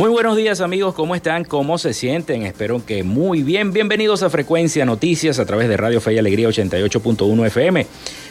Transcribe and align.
Muy 0.00 0.08
buenos 0.08 0.34
días 0.34 0.62
amigos, 0.62 0.94
¿cómo 0.94 1.14
están? 1.14 1.44
¿Cómo 1.44 1.76
se 1.76 1.92
sienten? 1.92 2.44
Espero 2.44 2.82
que 2.86 3.02
muy 3.02 3.42
bien. 3.42 3.70
Bienvenidos 3.70 4.22
a 4.22 4.30
Frecuencia 4.30 4.86
Noticias 4.86 5.38
a 5.38 5.44
través 5.44 5.68
de 5.68 5.76
Radio 5.76 6.00
Fe 6.00 6.14
y 6.14 6.18
Alegría 6.18 6.48
88.1 6.48 7.46
FM. 7.48 7.86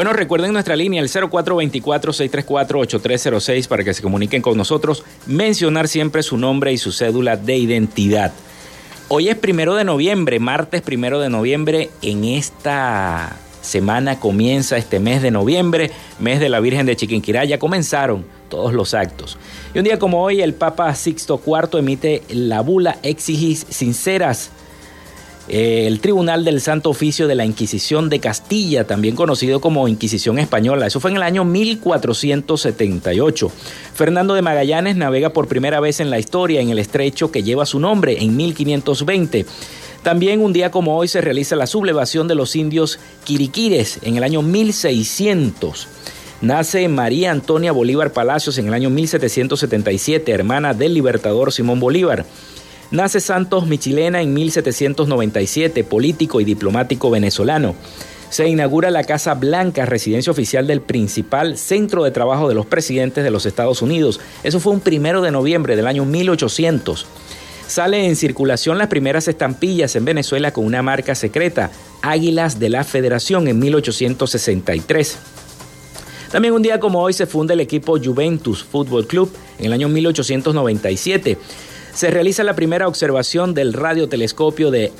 Bueno, 0.00 0.14
recuerden 0.14 0.54
nuestra 0.54 0.76
línea, 0.76 1.02
el 1.02 1.10
0424-634-8306 1.10 3.68
para 3.68 3.84
que 3.84 3.92
se 3.92 4.00
comuniquen 4.00 4.40
con 4.40 4.56
nosotros. 4.56 5.04
Mencionar 5.26 5.88
siempre 5.88 6.22
su 6.22 6.38
nombre 6.38 6.72
y 6.72 6.78
su 6.78 6.90
cédula 6.90 7.36
de 7.36 7.58
identidad. 7.58 8.32
Hoy 9.08 9.28
es 9.28 9.36
primero 9.36 9.74
de 9.74 9.84
noviembre, 9.84 10.40
martes 10.40 10.80
primero 10.80 11.20
de 11.20 11.28
noviembre. 11.28 11.90
En 12.00 12.24
esta 12.24 13.36
semana 13.60 14.18
comienza 14.18 14.78
este 14.78 15.00
mes 15.00 15.20
de 15.20 15.32
noviembre, 15.32 15.90
mes 16.18 16.40
de 16.40 16.48
la 16.48 16.60
Virgen 16.60 16.86
de 16.86 16.96
Chiquinquirá. 16.96 17.44
Ya 17.44 17.58
comenzaron 17.58 18.24
todos 18.48 18.72
los 18.72 18.94
actos. 18.94 19.36
Y 19.74 19.80
un 19.80 19.84
día 19.84 19.98
como 19.98 20.22
hoy, 20.22 20.40
el 20.40 20.54
Papa 20.54 20.94
Sixto 20.94 21.42
IV 21.46 21.78
emite 21.78 22.22
la 22.30 22.62
bula 22.62 22.96
Exigis 23.02 23.66
Sinceras 23.68 24.50
eh, 25.52 25.88
el 25.88 25.98
Tribunal 25.98 26.44
del 26.44 26.60
Santo 26.60 26.90
Oficio 26.90 27.26
de 27.26 27.34
la 27.34 27.44
Inquisición 27.44 28.08
de 28.08 28.20
Castilla, 28.20 28.86
también 28.86 29.16
conocido 29.16 29.60
como 29.60 29.88
Inquisición 29.88 30.38
Española. 30.38 30.86
Eso 30.86 31.00
fue 31.00 31.10
en 31.10 31.16
el 31.16 31.24
año 31.24 31.44
1478. 31.44 33.50
Fernando 33.92 34.34
de 34.34 34.42
Magallanes 34.42 34.94
navega 34.94 35.30
por 35.30 35.48
primera 35.48 35.80
vez 35.80 35.98
en 35.98 36.08
la 36.08 36.20
historia 36.20 36.60
en 36.60 36.70
el 36.70 36.78
estrecho 36.78 37.32
que 37.32 37.42
lleva 37.42 37.66
su 37.66 37.80
nombre 37.80 38.22
en 38.22 38.36
1520. 38.36 39.44
También 40.04 40.40
un 40.40 40.52
día 40.52 40.70
como 40.70 40.96
hoy 40.96 41.08
se 41.08 41.20
realiza 41.20 41.56
la 41.56 41.66
sublevación 41.66 42.28
de 42.28 42.36
los 42.36 42.54
indios 42.54 43.00
quiriquires 43.24 43.98
en 44.02 44.16
el 44.16 44.22
año 44.22 44.42
1600. 44.42 45.88
Nace 46.42 46.88
María 46.88 47.32
Antonia 47.32 47.72
Bolívar 47.72 48.12
Palacios 48.12 48.56
en 48.58 48.68
el 48.68 48.74
año 48.74 48.88
1777, 48.88 50.30
hermana 50.30 50.74
del 50.74 50.94
libertador 50.94 51.52
Simón 51.52 51.80
Bolívar. 51.80 52.24
Nace 52.90 53.20
Santos 53.20 53.68
Michilena 53.68 54.20
en 54.20 54.34
1797, 54.34 55.84
político 55.84 56.40
y 56.40 56.44
diplomático 56.44 57.08
venezolano. 57.08 57.76
Se 58.30 58.48
inaugura 58.48 58.90
la 58.90 59.04
Casa 59.04 59.34
Blanca, 59.34 59.86
residencia 59.86 60.32
oficial 60.32 60.66
del 60.66 60.80
principal 60.80 61.56
centro 61.56 62.02
de 62.02 62.10
trabajo 62.10 62.48
de 62.48 62.56
los 62.56 62.66
presidentes 62.66 63.22
de 63.22 63.30
los 63.30 63.46
Estados 63.46 63.80
Unidos. 63.80 64.18
Eso 64.42 64.58
fue 64.58 64.72
un 64.72 64.80
primero 64.80 65.22
de 65.22 65.30
noviembre 65.30 65.76
del 65.76 65.86
año 65.86 66.04
1800. 66.04 67.06
Sale 67.68 68.06
en 68.06 68.16
circulación 68.16 68.76
las 68.76 68.88
primeras 68.88 69.28
estampillas 69.28 69.94
en 69.94 70.04
Venezuela 70.04 70.52
con 70.52 70.64
una 70.64 70.82
marca 70.82 71.14
secreta, 71.14 71.70
Águilas 72.02 72.58
de 72.58 72.70
la 72.70 72.82
Federación, 72.82 73.46
en 73.46 73.60
1863. 73.60 75.16
También 76.32 76.54
un 76.54 76.62
día 76.62 76.80
como 76.80 77.00
hoy 77.00 77.12
se 77.12 77.26
funda 77.26 77.54
el 77.54 77.60
equipo 77.60 77.98
Juventus 78.02 78.64
Fútbol 78.64 79.06
Club 79.06 79.32
en 79.58 79.66
el 79.66 79.72
año 79.72 79.88
1897 79.88 81.38
se 81.94 82.10
realiza 82.10 82.44
la 82.44 82.54
primera 82.54 82.88
observación 82.88 83.54
del 83.54 83.72
radiotelescopio 83.72 84.70
de 84.70 84.92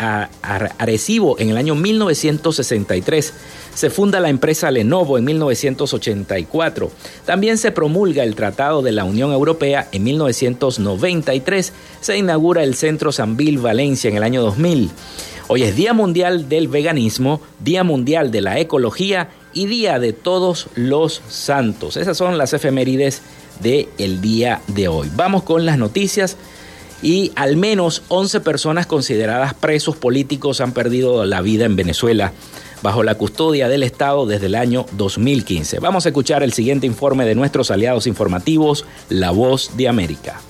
Arecibo 0.79 1.39
en 1.39 1.51
el 1.51 1.57
año 1.57 1.75
1963. 1.75 3.33
Se 3.75 3.91
funda 3.91 4.21
la 4.21 4.29
empresa 4.29 4.71
Lenovo 4.71 5.17
en 5.17 5.25
1984. 5.25 6.91
También 7.25 7.59
se 7.59 7.71
promulga 7.71 8.25
el 8.25 8.35
Tratado 8.35 8.83
de 8.83 8.93
la 8.93 9.05
Unión 9.05 9.33
Europea 9.33 9.89
en 9.93 10.05
1993. 10.05 11.73
Se 12.01 12.17
inaugura 12.17 12.65
el 12.65 12.75
Centro 12.75 13.13
Sanvil 13.13 13.59
Valencia 13.59 14.11
en 14.11 14.17
el 14.17 14.23
año 14.23 14.43
2000. 14.43 14.91
Hoy 15.49 15.63
es 15.63 15.75
Día 15.75 15.93
Mundial 15.93 16.49
del 16.49 16.69
Veganismo, 16.69 17.41
Día 17.59 17.83
Mundial 17.83 18.31
de 18.31 18.41
la 18.41 18.59
Ecología 18.59 19.31
y 19.53 19.67
Día 19.67 19.99
de 19.99 20.13
Todos 20.13 20.69
los 20.77 21.23
Santos. 21.29 21.97
Esas 21.97 22.17
son 22.17 22.39
las 22.39 22.53
efemérides 22.53 23.23
del 23.61 24.21
día 24.21 24.61
de 24.69 24.89
hoy. 24.89 25.11
Vamos 25.17 25.43
con 25.43 25.67
las 25.67 25.77
noticias 25.77 26.37
y 27.03 27.33
al 27.35 27.57
menos 27.57 28.03
11 28.09 28.41
personas 28.41 28.87
consideradas 28.87 29.55
presos 29.55 29.97
políticos 29.97 30.61
han 30.61 30.73
perdido 30.73 31.25
la 31.25 31.41
vida 31.41 31.65
en 31.65 31.77
Venezuela 31.77 32.33
bajo 32.83 33.03
la 33.03 33.15
custodia 33.15 33.69
del 33.69 33.83
Estado 33.83 34.27
desde 34.27 34.47
el 34.47 34.55
año 34.55 34.87
2015. 34.93 35.81
Vamos 35.81 36.07
a 36.07 36.11
escuchar 36.11 36.43
el 36.43 36.53
siguiente 36.53 36.87
informe 36.87 37.25
de 37.25 37.35
nuestros 37.35 37.71
aliados 37.71 38.07
informativos, 38.07 38.85
La 39.09 39.31
Voz 39.31 39.77
de 39.77 39.89
América. 39.89 40.41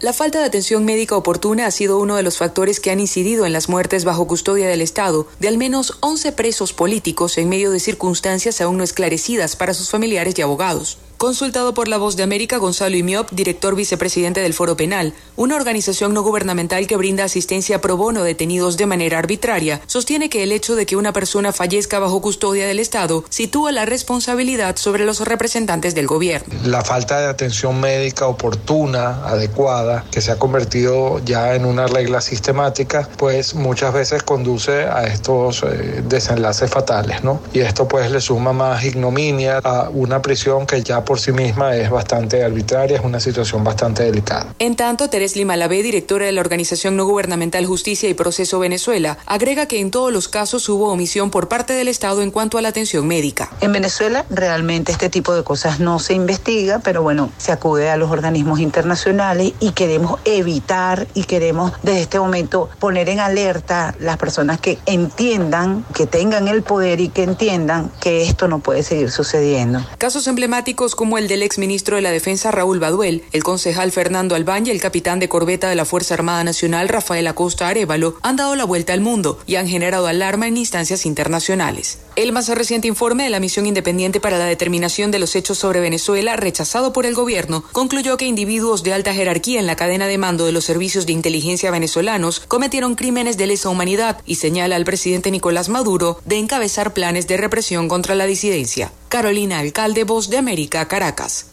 La 0.00 0.12
falta 0.12 0.40
de 0.40 0.44
atención 0.44 0.84
médica 0.84 1.16
oportuna 1.16 1.64
ha 1.64 1.70
sido 1.70 1.98
uno 1.98 2.16
de 2.16 2.22
los 2.22 2.36
factores 2.36 2.78
que 2.78 2.90
han 2.90 3.00
incidido 3.00 3.46
en 3.46 3.54
las 3.54 3.70
muertes 3.70 4.04
bajo 4.04 4.26
custodia 4.26 4.68
del 4.68 4.82
Estado 4.82 5.26
de 5.40 5.48
al 5.48 5.56
menos 5.56 5.96
11 6.00 6.32
presos 6.32 6.74
políticos 6.74 7.38
en 7.38 7.48
medio 7.48 7.70
de 7.70 7.80
circunstancias 7.80 8.60
aún 8.60 8.76
no 8.76 8.84
esclarecidas 8.84 9.56
para 9.56 9.72
sus 9.72 9.88
familiares 9.88 10.34
y 10.36 10.42
abogados. 10.42 10.98
Consultado 11.16 11.74
por 11.74 11.88
La 11.88 11.96
Voz 11.96 12.16
de 12.16 12.22
América, 12.22 12.58
Gonzalo 12.58 12.96
Imiop, 12.96 13.30
director 13.30 13.76
vicepresidente 13.76 14.40
del 14.40 14.52
Foro 14.52 14.76
Penal, 14.76 15.14
una 15.36 15.56
organización 15.56 16.12
no 16.12 16.22
gubernamental 16.22 16.86
que 16.86 16.96
brinda 16.96 17.24
asistencia 17.24 17.80
pro 17.80 17.96
bono 17.96 18.20
a 18.20 18.24
detenidos 18.24 18.76
de 18.76 18.86
manera 18.86 19.20
arbitraria, 19.20 19.80
sostiene 19.86 20.28
que 20.28 20.42
el 20.42 20.52
hecho 20.52 20.74
de 20.74 20.86
que 20.86 20.96
una 20.96 21.12
persona 21.12 21.52
fallezca 21.52 21.98
bajo 21.98 22.20
custodia 22.20 22.66
del 22.66 22.80
Estado 22.80 23.24
sitúa 23.28 23.72
la 23.72 23.86
responsabilidad 23.86 24.76
sobre 24.76 25.06
los 25.06 25.20
representantes 25.20 25.94
del 25.94 26.06
gobierno. 26.06 26.52
La 26.64 26.82
falta 26.82 27.20
de 27.20 27.26
atención 27.26 27.80
médica 27.80 28.26
oportuna, 28.26 29.24
adecuada, 29.24 30.04
que 30.10 30.20
se 30.20 30.32
ha 30.32 30.38
convertido 30.38 31.20
ya 31.24 31.54
en 31.54 31.64
una 31.64 31.86
regla 31.86 32.20
sistemática, 32.20 33.08
pues 33.16 33.54
muchas 33.54 33.94
veces 33.94 34.22
conduce 34.22 34.84
a 34.84 35.04
estos 35.06 35.62
eh, 35.62 36.02
desenlaces 36.06 36.70
fatales, 36.70 37.22
¿no? 37.22 37.40
Y 37.52 37.60
esto 37.60 37.86
pues 37.86 38.10
le 38.10 38.20
suma 38.20 38.52
más 38.52 38.84
ignominia 38.84 39.60
a 39.62 39.88
una 39.90 40.20
prisión 40.20 40.66
que 40.66 40.82
ya 40.82 41.03
por 41.04 41.14
por 41.14 41.20
sí 41.20 41.30
misma 41.30 41.76
es 41.76 41.90
bastante 41.90 42.42
arbitraria, 42.42 42.96
es 42.96 43.04
una 43.04 43.20
situación 43.20 43.62
bastante 43.62 44.02
delicada. 44.02 44.52
En 44.58 44.74
tanto, 44.74 45.08
Teres 45.08 45.36
Lima 45.36 45.56
directora 45.56 46.26
de 46.26 46.32
la 46.32 46.40
organización 46.40 46.96
no 46.96 47.06
gubernamental 47.06 47.64
Justicia 47.66 48.08
y 48.08 48.14
Proceso 48.14 48.58
Venezuela, 48.58 49.16
agrega 49.24 49.66
que 49.66 49.78
en 49.78 49.92
todos 49.92 50.12
los 50.12 50.26
casos 50.26 50.68
hubo 50.68 50.90
omisión 50.90 51.30
por 51.30 51.46
parte 51.46 51.72
del 51.72 51.86
Estado 51.86 52.20
en 52.22 52.32
cuanto 52.32 52.58
a 52.58 52.62
la 52.62 52.70
atención 52.70 53.06
médica. 53.06 53.48
En 53.60 53.72
Venezuela 53.72 54.26
realmente 54.28 54.90
este 54.90 55.08
tipo 55.08 55.36
de 55.36 55.44
cosas 55.44 55.78
no 55.78 56.00
se 56.00 56.14
investiga, 56.14 56.80
pero 56.80 57.02
bueno, 57.02 57.30
se 57.38 57.52
acude 57.52 57.88
a 57.90 57.96
los 57.96 58.10
organismos 58.10 58.58
internacionales 58.58 59.52
y 59.60 59.70
queremos 59.70 60.18
evitar 60.24 61.06
y 61.14 61.22
queremos 61.22 61.74
desde 61.84 62.00
este 62.00 62.18
momento 62.18 62.70
poner 62.80 63.08
en 63.08 63.20
alerta 63.20 63.94
las 64.00 64.16
personas 64.16 64.58
que 64.58 64.80
entiendan, 64.86 65.84
que 65.94 66.08
tengan 66.08 66.48
el 66.48 66.64
poder 66.64 67.00
y 67.00 67.08
que 67.08 67.22
entiendan 67.22 67.92
que 68.00 68.24
esto 68.24 68.48
no 68.48 68.58
puede 68.58 68.82
seguir 68.82 69.12
sucediendo. 69.12 69.80
Casos 69.96 70.26
emblemáticos 70.26 70.93
como 70.94 71.18
el 71.18 71.28
del 71.28 71.42
exministro 71.42 71.96
de 71.96 72.02
la 72.02 72.10
Defensa 72.10 72.50
Raúl 72.50 72.80
Baduel, 72.80 73.22
el 73.32 73.42
concejal 73.42 73.92
Fernando 73.92 74.34
Albán 74.34 74.66
y 74.66 74.70
el 74.70 74.80
capitán 74.80 75.18
de 75.18 75.28
corbeta 75.28 75.68
de 75.68 75.74
la 75.74 75.84
Fuerza 75.84 76.14
Armada 76.14 76.44
Nacional 76.44 76.88
Rafael 76.88 77.26
Acosta 77.26 77.68
Arevalo 77.68 78.16
han 78.22 78.36
dado 78.36 78.56
la 78.56 78.64
vuelta 78.64 78.92
al 78.92 79.00
mundo 79.00 79.38
y 79.46 79.56
han 79.56 79.68
generado 79.68 80.06
alarma 80.06 80.48
en 80.48 80.56
instancias 80.56 81.06
internacionales. 81.06 81.98
El 82.16 82.30
más 82.30 82.48
reciente 82.48 82.86
informe 82.86 83.24
de 83.24 83.30
la 83.30 83.40
Misión 83.40 83.66
Independiente 83.66 84.20
para 84.20 84.38
la 84.38 84.44
Determinación 84.44 85.10
de 85.10 85.18
los 85.18 85.34
Hechos 85.34 85.58
sobre 85.58 85.80
Venezuela, 85.80 86.36
rechazado 86.36 86.92
por 86.92 87.06
el 87.06 87.14
gobierno, 87.14 87.64
concluyó 87.72 88.16
que 88.16 88.24
individuos 88.24 88.84
de 88.84 88.92
alta 88.92 89.12
jerarquía 89.12 89.58
en 89.58 89.66
la 89.66 89.74
cadena 89.74 90.06
de 90.06 90.16
mando 90.16 90.46
de 90.46 90.52
los 90.52 90.64
servicios 90.64 91.06
de 91.06 91.12
inteligencia 91.12 91.72
venezolanos 91.72 92.38
cometieron 92.38 92.94
crímenes 92.94 93.36
de 93.36 93.48
lesa 93.48 93.68
humanidad 93.68 94.20
y 94.24 94.36
señala 94.36 94.76
al 94.76 94.84
presidente 94.84 95.32
Nicolás 95.32 95.68
Maduro 95.68 96.20
de 96.24 96.38
encabezar 96.38 96.92
planes 96.92 97.26
de 97.26 97.36
represión 97.36 97.88
contra 97.88 98.14
la 98.14 98.26
disidencia. 98.26 98.92
Carolina 99.08 99.58
Alcalde, 99.58 100.04
Voz 100.04 100.30
de 100.30 100.38
América, 100.38 100.86
Caracas. 100.86 101.46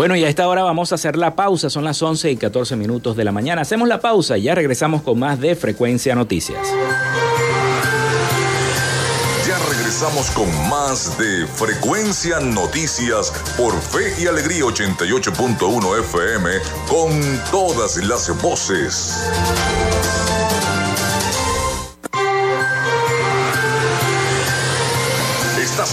Bueno, 0.00 0.16
y 0.16 0.24
a 0.24 0.30
esta 0.30 0.48
hora 0.48 0.62
vamos 0.62 0.92
a 0.92 0.94
hacer 0.94 1.18
la 1.18 1.36
pausa, 1.36 1.68
son 1.68 1.84
las 1.84 2.00
11 2.00 2.30
y 2.30 2.36
14 2.38 2.74
minutos 2.74 3.18
de 3.18 3.22
la 3.22 3.32
mañana. 3.32 3.60
Hacemos 3.60 3.86
la 3.86 4.00
pausa 4.00 4.38
y 4.38 4.44
ya 4.44 4.54
regresamos 4.54 5.02
con 5.02 5.18
más 5.18 5.38
de 5.38 5.54
Frecuencia 5.54 6.14
Noticias. 6.14 6.58
Ya 9.46 9.58
regresamos 9.68 10.30
con 10.30 10.48
más 10.70 11.18
de 11.18 11.46
Frecuencia 11.46 12.40
Noticias 12.40 13.30
por 13.58 13.78
Fe 13.78 14.14
y 14.22 14.26
Alegría 14.26 14.62
88.1 14.62 16.00
FM 16.00 16.50
con 16.88 17.20
todas 17.50 17.98
las 17.98 18.34
voces. 18.40 19.20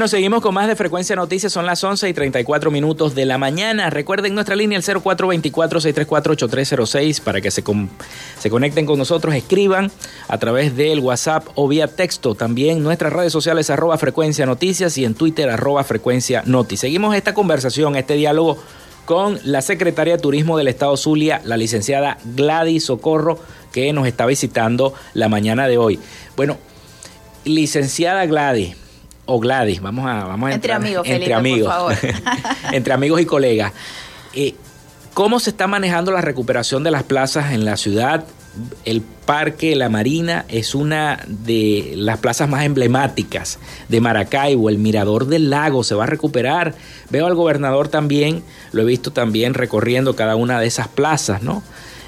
Bueno, 0.00 0.08
seguimos 0.08 0.40
con 0.40 0.54
más 0.54 0.66
de 0.66 0.76
Frecuencia 0.76 1.14
Noticias. 1.14 1.52
Son 1.52 1.66
las 1.66 1.84
11 1.84 2.08
y 2.08 2.14
34 2.14 2.70
minutos 2.70 3.14
de 3.14 3.26
la 3.26 3.36
mañana. 3.36 3.90
Recuerden 3.90 4.34
nuestra 4.34 4.56
línea 4.56 4.78
el 4.78 4.82
0424-634-8306 4.82 7.20
para 7.20 7.42
que 7.42 7.50
se, 7.50 7.62
se 8.38 8.48
conecten 8.48 8.86
con 8.86 8.98
nosotros, 8.98 9.34
escriban 9.34 9.92
a 10.26 10.38
través 10.38 10.74
del 10.74 11.00
WhatsApp 11.00 11.48
o 11.54 11.68
vía 11.68 11.86
texto. 11.86 12.34
También 12.34 12.82
nuestras 12.82 13.12
redes 13.12 13.30
sociales 13.30 13.68
arroba 13.68 13.98
Frecuencia 13.98 14.46
Noticias 14.46 14.96
y 14.96 15.04
en 15.04 15.12
Twitter 15.12 15.50
arroba 15.50 15.84
Frecuencia 15.84 16.44
Noti. 16.46 16.78
Seguimos 16.78 17.14
esta 17.14 17.34
conversación, 17.34 17.94
este 17.94 18.14
diálogo 18.14 18.56
con 19.04 19.38
la 19.44 19.60
secretaria 19.60 20.16
de 20.16 20.22
Turismo 20.22 20.56
del 20.56 20.68
Estado 20.68 20.96
Zulia, 20.96 21.42
la 21.44 21.58
licenciada 21.58 22.16
Gladys 22.24 22.86
Socorro, 22.86 23.38
que 23.70 23.92
nos 23.92 24.06
está 24.06 24.24
visitando 24.24 24.94
la 25.12 25.28
mañana 25.28 25.68
de 25.68 25.76
hoy. 25.76 26.00
Bueno, 26.36 26.56
licenciada 27.44 28.24
Gladys 28.24 28.79
o 29.30 29.38
Gladys, 29.38 29.80
vamos 29.80 30.06
a, 30.06 30.24
vamos 30.24 30.50
a 30.50 30.54
entre 30.54 30.72
amigos, 30.72 31.06
entre 31.06 31.34
amigos, 31.34 31.72
por 31.72 31.94
favor. 31.94 31.94
entre 32.72 32.92
amigos 32.92 33.20
y 33.20 33.26
colegas. 33.26 33.72
Eh, 34.34 34.54
¿Cómo 35.14 35.40
se 35.40 35.50
está 35.50 35.66
manejando 35.66 36.12
la 36.12 36.20
recuperación 36.20 36.82
de 36.82 36.90
las 36.90 37.02
plazas 37.02 37.52
en 37.52 37.64
la 37.64 37.76
ciudad? 37.76 38.24
El 38.84 39.02
Parque 39.02 39.76
La 39.76 39.88
Marina 39.88 40.44
es 40.48 40.74
una 40.74 41.24
de 41.28 41.94
las 41.96 42.18
plazas 42.18 42.48
más 42.48 42.64
emblemáticas 42.64 43.58
de 43.88 44.00
Maracaibo. 44.00 44.68
El 44.68 44.78
Mirador 44.78 45.26
del 45.26 45.50
Lago 45.50 45.84
se 45.84 45.94
va 45.94 46.04
a 46.04 46.06
recuperar. 46.06 46.74
Veo 47.10 47.26
al 47.26 47.34
gobernador 47.34 47.88
también, 47.88 48.42
lo 48.72 48.82
he 48.82 48.84
visto 48.84 49.12
también 49.12 49.54
recorriendo 49.54 50.16
cada 50.16 50.34
una 50.36 50.58
de 50.58 50.66
esas 50.66 50.88
plazas, 50.88 51.42
¿no? 51.42 51.62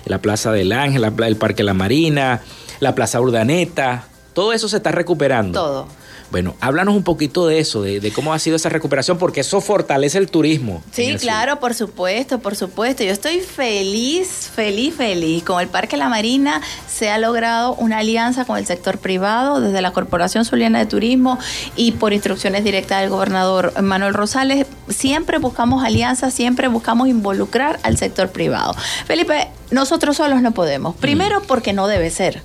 La 0.04 0.20
Plaza 0.20 0.50
del 0.50 0.72
Ángel, 0.72 1.04
el 1.04 1.36
Parque 1.36 1.62
La 1.62 1.74
Marina, 1.74 2.40
la 2.80 2.94
Plaza 2.94 3.20
Urdaneta. 3.20 4.06
Todo 4.32 4.52
eso 4.52 4.68
se 4.68 4.78
está 4.78 4.90
recuperando. 4.90 5.60
Todo. 5.60 6.01
Bueno, 6.32 6.56
háblanos 6.60 6.94
un 6.94 7.04
poquito 7.04 7.46
de 7.46 7.58
eso, 7.58 7.82
de, 7.82 8.10
cómo 8.10 8.32
ha 8.32 8.38
sido 8.38 8.56
esa 8.56 8.70
recuperación, 8.70 9.18
porque 9.18 9.40
eso 9.40 9.60
fortalece 9.60 10.16
el 10.16 10.30
turismo. 10.30 10.82
Sí, 10.90 11.14
claro, 11.16 11.60
por 11.60 11.74
supuesto, 11.74 12.38
por 12.38 12.56
supuesto. 12.56 13.04
Yo 13.04 13.12
estoy 13.12 13.40
feliz, 13.40 14.50
feliz, 14.54 14.94
feliz. 14.94 15.44
Con 15.44 15.60
el 15.60 15.68
Parque 15.68 15.98
La 15.98 16.08
Marina 16.08 16.62
se 16.88 17.10
ha 17.10 17.18
logrado 17.18 17.74
una 17.74 17.98
alianza 17.98 18.46
con 18.46 18.56
el 18.56 18.64
sector 18.64 18.96
privado 18.96 19.60
desde 19.60 19.82
la 19.82 19.92
Corporación 19.92 20.46
Zuliana 20.46 20.78
de 20.78 20.86
Turismo 20.86 21.38
y 21.76 21.92
por 21.92 22.14
instrucciones 22.14 22.64
directas 22.64 23.02
del 23.02 23.10
gobernador 23.10 23.82
Manuel 23.82 24.14
Rosales. 24.14 24.66
Siempre 24.88 25.36
buscamos 25.36 25.84
alianzas, 25.84 26.32
siempre 26.32 26.66
buscamos 26.68 27.08
involucrar 27.08 27.78
al 27.82 27.98
sector 27.98 28.30
privado. 28.30 28.74
Felipe, 29.04 29.48
nosotros 29.70 30.16
solos 30.16 30.40
no 30.40 30.52
podemos. 30.52 30.96
Primero 30.96 31.42
porque 31.42 31.74
no 31.74 31.88
debe 31.88 32.08
ser. 32.08 32.40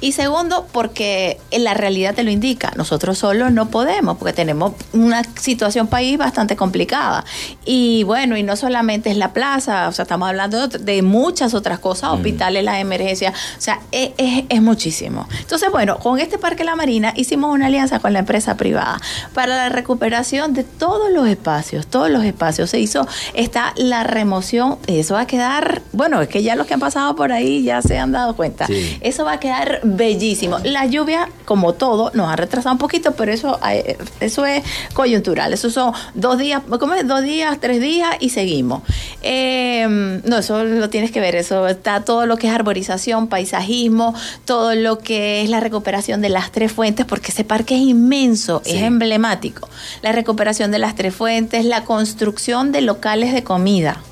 Y 0.00 0.12
segundo, 0.12 0.66
porque 0.72 1.38
la 1.50 1.74
realidad 1.74 2.14
te 2.14 2.22
lo 2.22 2.30
indica. 2.30 2.72
Nosotros 2.76 3.18
solos 3.18 3.52
no 3.52 3.68
podemos, 3.68 4.16
porque 4.18 4.32
tenemos 4.32 4.72
una 4.92 5.22
situación 5.38 5.86
país 5.86 6.18
bastante 6.18 6.56
complicada. 6.56 7.24
Y 7.64 8.04
bueno, 8.04 8.36
y 8.36 8.42
no 8.42 8.56
solamente 8.56 9.10
es 9.10 9.16
la 9.16 9.32
plaza, 9.32 9.88
o 9.88 9.92
sea, 9.92 10.04
estamos 10.04 10.28
hablando 10.28 10.68
de 10.68 11.02
muchas 11.02 11.54
otras 11.54 11.78
cosas, 11.78 12.10
hospitales, 12.10 12.64
las 12.64 12.80
emergencias, 12.80 13.34
o 13.58 13.60
sea, 13.60 13.80
es, 13.92 14.10
es, 14.18 14.62
muchísimo. 14.62 15.28
Entonces, 15.40 15.70
bueno, 15.70 15.98
con 15.98 16.18
este 16.18 16.38
Parque 16.38 16.64
La 16.64 16.76
Marina 16.76 17.12
hicimos 17.16 17.52
una 17.52 17.66
alianza 17.66 17.98
con 17.98 18.12
la 18.12 18.20
empresa 18.20 18.56
privada 18.56 19.00
para 19.34 19.56
la 19.56 19.68
recuperación 19.68 20.54
de 20.54 20.64
todos 20.64 21.12
los 21.12 21.28
espacios, 21.28 21.86
todos 21.86 22.10
los 22.10 22.24
espacios. 22.24 22.70
Se 22.70 22.78
hizo, 22.78 23.06
está 23.34 23.72
la 23.76 24.04
remoción, 24.04 24.78
eso 24.86 25.14
va 25.14 25.22
a 25.22 25.26
quedar, 25.26 25.82
bueno, 25.92 26.20
es 26.22 26.28
que 26.28 26.42
ya 26.42 26.56
los 26.56 26.66
que 26.66 26.74
han 26.74 26.80
pasado 26.80 27.14
por 27.16 27.32
ahí 27.32 27.62
ya 27.62 27.82
se 27.82 27.98
han 27.98 28.12
dado 28.12 28.36
cuenta. 28.36 28.66
Eso 29.00 29.24
va 29.24 29.32
a 29.32 29.40
quedar 29.40 29.63
bellísimo. 29.82 30.58
La 30.64 30.86
lluvia, 30.86 31.28
como 31.44 31.74
todo, 31.74 32.10
nos 32.14 32.28
ha 32.28 32.36
retrasado 32.36 32.72
un 32.72 32.78
poquito, 32.78 33.12
pero 33.12 33.32
eso, 33.32 33.58
eh, 33.70 33.96
eso 34.20 34.46
es 34.46 34.62
coyuntural. 34.94 35.52
Eso 35.52 35.70
son 35.70 35.92
dos 36.14 36.38
días, 36.38 36.62
¿cómo 36.78 36.94
es? 36.94 37.06
Dos 37.06 37.22
días, 37.22 37.58
tres 37.60 37.80
días 37.80 38.16
y 38.20 38.30
seguimos. 38.30 38.82
Em, 39.22 40.22
no, 40.24 40.38
eso 40.38 40.64
lo 40.64 40.90
tienes 40.90 41.10
que 41.10 41.20
ver. 41.20 41.36
Eso 41.36 41.66
está 41.68 42.04
todo 42.04 42.26
lo 42.26 42.36
que 42.36 42.48
es 42.48 42.52
arborización, 42.52 43.28
paisajismo, 43.28 44.14
todo 44.44 44.74
lo 44.74 44.98
que 44.98 45.42
es 45.42 45.50
la 45.50 45.60
recuperación 45.60 46.20
de 46.20 46.28
las 46.28 46.52
tres 46.52 46.72
fuentes, 46.72 47.06
porque 47.06 47.30
ese 47.30 47.44
parque 47.44 47.76
es 47.76 47.82
inmenso, 47.82 48.62
es 48.64 48.82
emblemático. 48.82 49.68
La 50.02 50.12
recuperación 50.12 50.70
de 50.70 50.78
las 50.78 50.94
tres 50.94 51.14
fuentes, 51.14 51.64
la 51.64 51.84
construcción 51.84 52.72
de 52.72 52.80
locales 52.80 53.32
de 53.32 53.44
comida. 53.44 54.02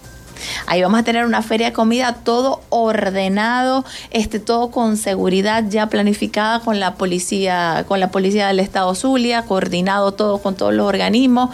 Ahí 0.67 0.83
vamos 0.83 1.01
a 1.01 1.03
tener 1.03 1.25
una 1.25 1.43
feria 1.43 1.69
de 1.69 1.73
comida 1.73 2.15
todo 2.25 2.61
ordenado, 2.71 3.85
este, 4.11 4.41
todo 4.41 4.71
con 4.71 4.97
seguridad 4.97 5.65
ya 5.69 5.89
planificada 5.89 6.61
con 6.61 6.81
la 6.81 6.95
policía, 6.95 7.85
con 7.89 8.01
la 8.01 8.11
policía 8.11 8.49
del 8.49 8.61
Estado 8.61 8.95
Zulia, 8.95 9.43
coordinado 9.43 10.13
todo 10.13 10.39
con 10.39 10.55
todos 10.55 10.75
los 10.75 10.87
organismos. 10.87 11.51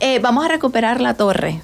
Eh, 0.00 0.18
vamos 0.20 0.44
a 0.44 0.48
recuperar 0.48 1.00
la 1.00 1.14
torre, 1.14 1.60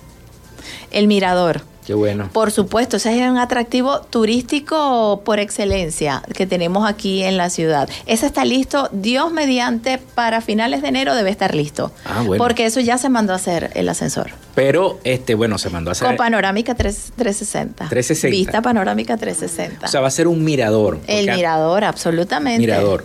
el 0.91 1.07
mirador. 1.07 1.63
Qué 1.87 1.95
bueno. 1.95 2.29
Por 2.33 2.51
supuesto, 2.51 2.97
ese 2.97 3.23
es 3.23 3.31
un 3.31 3.39
atractivo 3.39 4.01
turístico 4.01 5.23
por 5.25 5.39
excelencia 5.39 6.21
que 6.35 6.45
tenemos 6.45 6.89
aquí 6.89 7.23
en 7.23 7.37
la 7.37 7.49
ciudad. 7.49 7.89
Ese 8.07 8.27
está 8.27 8.45
listo, 8.45 8.89
Dios 8.91 9.33
mediante, 9.33 9.99
para 9.99 10.41
finales 10.41 10.83
de 10.83 10.89
enero 10.89 11.15
debe 11.15 11.31
estar 11.31 11.55
listo. 11.55 11.93
Ah, 12.05 12.23
bueno. 12.27 12.43
Porque 12.43 12.67
eso 12.67 12.81
ya 12.81 12.99
se 12.99 13.09
mandó 13.09 13.35
a 13.35 13.37
hacer 13.37 13.71
el 13.75 13.89
ascensor. 13.89 14.33
Pero, 14.57 14.99
este, 15.05 15.37
bueno, 15.37 15.59
se 15.59 15.71
mandó 15.71 15.91
a 15.91 15.93
hacer. 15.93 16.09
Con 16.09 16.17
panorámica 16.17 16.75
360. 16.75 17.89
360. 17.89 18.37
Vista 18.37 18.63
panorámica 18.63 19.17
360. 19.17 19.87
O 19.87 19.89
sea, 19.89 20.01
va 20.01 20.09
a 20.09 20.11
ser 20.11 20.27
un 20.27 20.43
mirador. 20.43 20.99
El 21.07 21.31
mirador, 21.31 21.85
absolutamente. 21.85 22.59
Mirador 22.59 23.05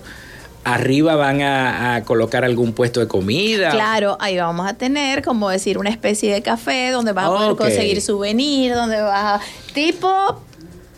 arriba 0.63 1.15
van 1.15 1.41
a, 1.41 2.03
colocar 2.05 2.45
algún 2.45 2.73
puesto 2.73 2.99
de 2.99 3.07
comida. 3.07 3.71
Claro, 3.71 4.17
ahí 4.19 4.37
vamos 4.37 4.67
a 4.67 4.73
tener, 4.73 5.23
como 5.23 5.49
decir, 5.49 5.77
una 5.77 5.89
especie 5.89 6.33
de 6.33 6.41
café 6.41 6.91
donde 6.91 7.13
vas 7.13 7.25
a 7.25 7.29
poder 7.29 7.55
conseguir 7.55 8.01
souvenir, 8.01 8.73
donde 8.73 9.01
vas 9.01 9.41
a... 9.41 9.73
Tipo 9.73 10.41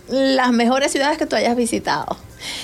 las 0.09 0.51
mejores 0.51 0.91
ciudades 0.91 1.17
que 1.17 1.25
tú 1.25 1.35
hayas 1.35 1.55
visitado. 1.55 2.17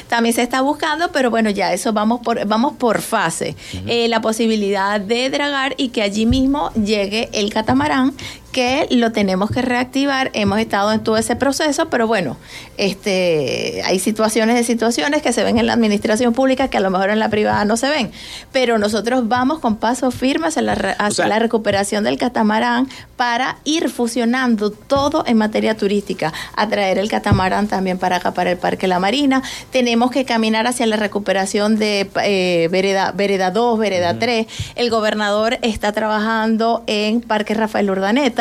También 0.08 0.36
se 0.36 0.42
está 0.42 0.62
buscando, 0.62 1.12
pero 1.12 1.30
bueno, 1.30 1.50
ya 1.50 1.72
eso 1.74 1.94
vamos 1.94 2.20
por, 2.22 2.46
vamos 2.46 2.74
por 2.74 3.02
fase. 3.02 3.56
Eh, 3.88 4.08
la 4.10 4.22
posibilidad 4.22 5.00
de 5.00 5.30
dragar 5.30 5.74
y 5.78 5.90
que 5.90 6.02
allí 6.02 6.26
mismo 6.26 6.72
llegue 6.74 7.30
el 7.32 7.54
catamarán 7.54 8.14
que 8.52 8.88
lo 8.92 9.12
tenemos 9.12 9.52
que 9.52 9.62
reactivar. 9.62 10.32
Hemos 10.34 10.60
estado 10.60 10.92
en 10.92 11.02
todo 11.02 11.18
ese 11.18 11.36
proceso, 11.36 11.90
pero 11.90 12.08
bueno, 12.08 12.38
este, 12.78 13.82
hay 13.86 14.00
situaciones 14.00 14.56
de 14.56 14.64
situaciones 14.64 15.22
que 15.22 15.34
se 15.34 15.44
ven 15.44 15.58
en 15.58 15.68
la 15.68 15.74
administración 15.74 16.34
pública 16.34 16.68
que 16.68 16.78
a 16.78 16.80
lo 16.80 16.90
mejor 16.90 17.10
en 17.10 17.20
la 17.20 17.30
privada 17.30 17.64
no 17.66 17.78
se 17.78 17.90
ven. 17.90 18.12
Pero 18.52 18.78
nosotros 18.78 19.28
vamos 19.28 19.60
con 19.60 19.78
pasos 19.78 20.16
firmes 20.16 20.50
hacia 20.50 20.62
la, 20.62 20.74
hacia 20.74 21.28
la 21.28 21.40
recuperación 21.40 22.04
del 22.04 22.18
catamarán 22.18 22.90
para 23.16 23.58
ir 23.64 23.90
fusionando 23.90 24.72
todo 24.72 25.24
en 25.28 25.38
materia 25.38 25.76
turística, 25.76 26.34
atraer 26.56 26.98
el 26.98 27.10
catamarán 27.10 27.68
también 27.68 27.98
para 27.98 28.18
acá, 28.18 28.34
para 28.34 28.52
el 28.52 28.58
Parque 28.58 28.88
La 28.88 29.00
Marina. 29.00 29.44
Tenemos 29.72 30.12
que 30.12 30.26
caminar 30.26 30.68
hacia 30.68 30.88
la 30.88 30.96
recuperación 30.96 31.78
de 31.78 32.10
eh, 32.24 32.68
Vereda, 32.72 33.12
Vereda 33.12 33.52
2, 33.52 33.80
Vereda 33.80 34.18
3. 34.18 34.48
El 34.76 34.90
gobernador 34.90 35.60
está 35.62 35.92
trabajando 35.92 36.84
en 36.88 37.22
Parque 37.22 37.54
Rafael 37.54 37.90
Urdaneta 37.90 38.39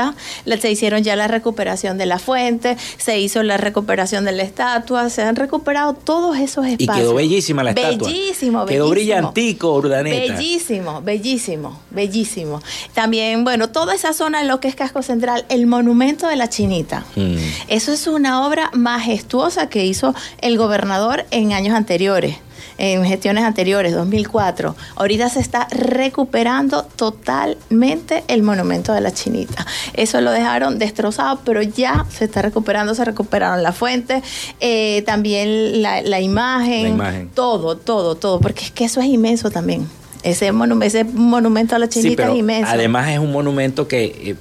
se 0.60 0.70
hicieron 0.70 1.02
ya 1.02 1.16
la 1.16 1.28
recuperación 1.28 1.98
de 1.98 2.06
la 2.06 2.18
fuente, 2.18 2.76
se 2.96 3.18
hizo 3.18 3.42
la 3.42 3.56
recuperación 3.56 4.24
de 4.24 4.32
la 4.32 4.42
estatua, 4.42 5.10
se 5.10 5.22
han 5.22 5.36
recuperado 5.36 5.94
todos 5.94 6.36
esos 6.38 6.66
espacios. 6.66 6.96
Y 6.96 7.00
quedó 7.00 7.14
bellísima 7.14 7.62
la 7.62 7.70
estatua. 7.70 8.08
Bellísimo, 8.08 8.66
Quedó 8.66 8.90
brillantico, 8.90 9.74
Urdaneta. 9.74 10.34
Bellísimo, 10.34 11.02
bellísimo, 11.02 11.80
bellísimo. 11.90 12.62
También, 12.94 13.44
bueno, 13.44 13.70
toda 13.70 13.94
esa 13.94 14.12
zona, 14.12 14.42
lo 14.42 14.60
que 14.60 14.68
es 14.68 14.74
Casco 14.74 15.02
Central, 15.02 15.44
el 15.48 15.66
monumento 15.66 16.26
de 16.28 16.36
la 16.36 16.48
Chinita. 16.48 17.04
Mm. 17.16 17.36
Eso 17.68 17.92
es 17.92 18.06
una 18.06 18.46
obra 18.46 18.70
majestuosa 18.74 19.68
que 19.68 19.84
hizo 19.84 20.14
el 20.40 20.58
gobernador 20.58 21.24
en 21.30 21.52
años 21.52 21.74
anteriores 21.74 22.36
en 22.78 23.04
gestiones 23.04 23.44
anteriores, 23.44 23.94
2004. 23.94 24.76
Ahorita 24.96 25.28
se 25.28 25.40
está 25.40 25.66
recuperando 25.70 26.82
totalmente 26.82 28.24
el 28.28 28.42
monumento 28.42 28.92
de 28.92 29.00
la 29.00 29.12
chinita. 29.12 29.66
Eso 29.94 30.20
lo 30.20 30.30
dejaron 30.30 30.78
destrozado, 30.78 31.40
pero 31.44 31.62
ya 31.62 32.06
se 32.10 32.24
está 32.24 32.42
recuperando, 32.42 32.94
se 32.94 33.04
recuperaron 33.04 33.62
la 33.62 33.72
fuente, 33.72 34.22
eh, 34.60 35.02
también 35.06 35.82
la, 35.82 36.20
imagen, 36.20 37.30
todo, 37.34 37.76
todo, 37.76 38.14
todo, 38.14 38.40
porque 38.40 38.64
es 38.64 38.70
que 38.70 38.84
eso 38.84 39.00
es 39.00 39.06
inmenso 39.06 39.50
también. 39.50 39.88
Ese, 40.22 40.52
ese 40.82 41.04
monumento 41.04 41.76
a 41.76 41.78
la 41.78 41.88
chinita 41.88 42.30
es 42.30 42.38
inmenso. 42.38 42.70
Además 42.70 43.08
es 43.08 43.18
un 43.18 43.30
monumento 43.30 43.86
que 43.86 44.04
eh, 44.04 44.34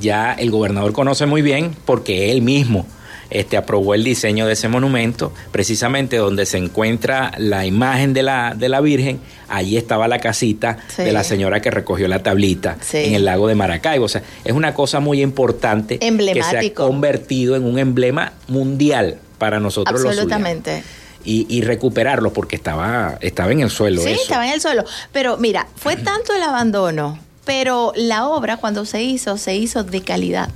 ya 0.00 0.34
el 0.34 0.50
gobernador 0.50 0.92
conoce 0.92 1.26
muy 1.26 1.42
bien 1.42 1.74
porque 1.86 2.30
él 2.30 2.42
mismo 2.42 2.86
este, 3.30 3.56
aprobó 3.56 3.94
el 3.94 4.04
diseño 4.04 4.46
de 4.46 4.54
ese 4.54 4.68
monumento, 4.68 5.32
precisamente 5.50 6.16
donde 6.16 6.46
se 6.46 6.58
encuentra 6.58 7.32
la 7.36 7.66
imagen 7.66 8.14
de 8.14 8.22
la, 8.22 8.54
de 8.56 8.68
la 8.68 8.80
Virgen, 8.80 9.20
allí 9.48 9.76
estaba 9.76 10.08
la 10.08 10.18
casita 10.18 10.78
de 10.96 11.12
la 11.12 11.24
señora 11.24 11.60
que 11.60 11.70
recogió 11.70 12.08
la 12.08 12.22
tablita 12.22 12.78
en 12.92 13.14
el 13.14 13.24
lago 13.24 13.48
de 13.48 13.54
Maracaibo. 13.54 14.06
O 14.06 14.08
sea, 14.08 14.22
es 14.44 14.52
una 14.52 14.74
cosa 14.74 15.00
muy 15.00 15.22
importante 15.22 15.98
que 15.98 16.42
se 16.42 16.58
ha 16.58 16.74
convertido 16.74 17.56
en 17.56 17.64
un 17.64 17.78
emblema 17.78 18.32
mundial 18.46 19.18
para 19.38 19.60
nosotros 19.60 20.04
Absolutamente. 20.04 20.82
y, 21.24 21.46
y, 21.48 21.62
recuperarlo 21.62 22.32
porque 22.32 22.56
estaba, 22.56 23.18
estaba 23.20 23.52
en 23.52 23.60
el 23.60 23.70
suelo. 23.70 24.02
Sí, 24.02 24.10
estaba 24.10 24.46
en 24.46 24.54
el 24.54 24.60
suelo. 24.60 24.84
Pero 25.12 25.36
mira, 25.36 25.68
fue 25.76 25.96
tanto 26.04 26.34
el 26.34 26.42
abandono, 26.42 27.18
pero 27.44 27.92
la 27.94 28.26
obra 28.26 28.56
cuando 28.56 28.84
se 28.84 29.02
hizo, 29.02 29.36
se 29.36 29.54
hizo 29.54 29.84
de 29.84 30.00
calidad 30.00 30.48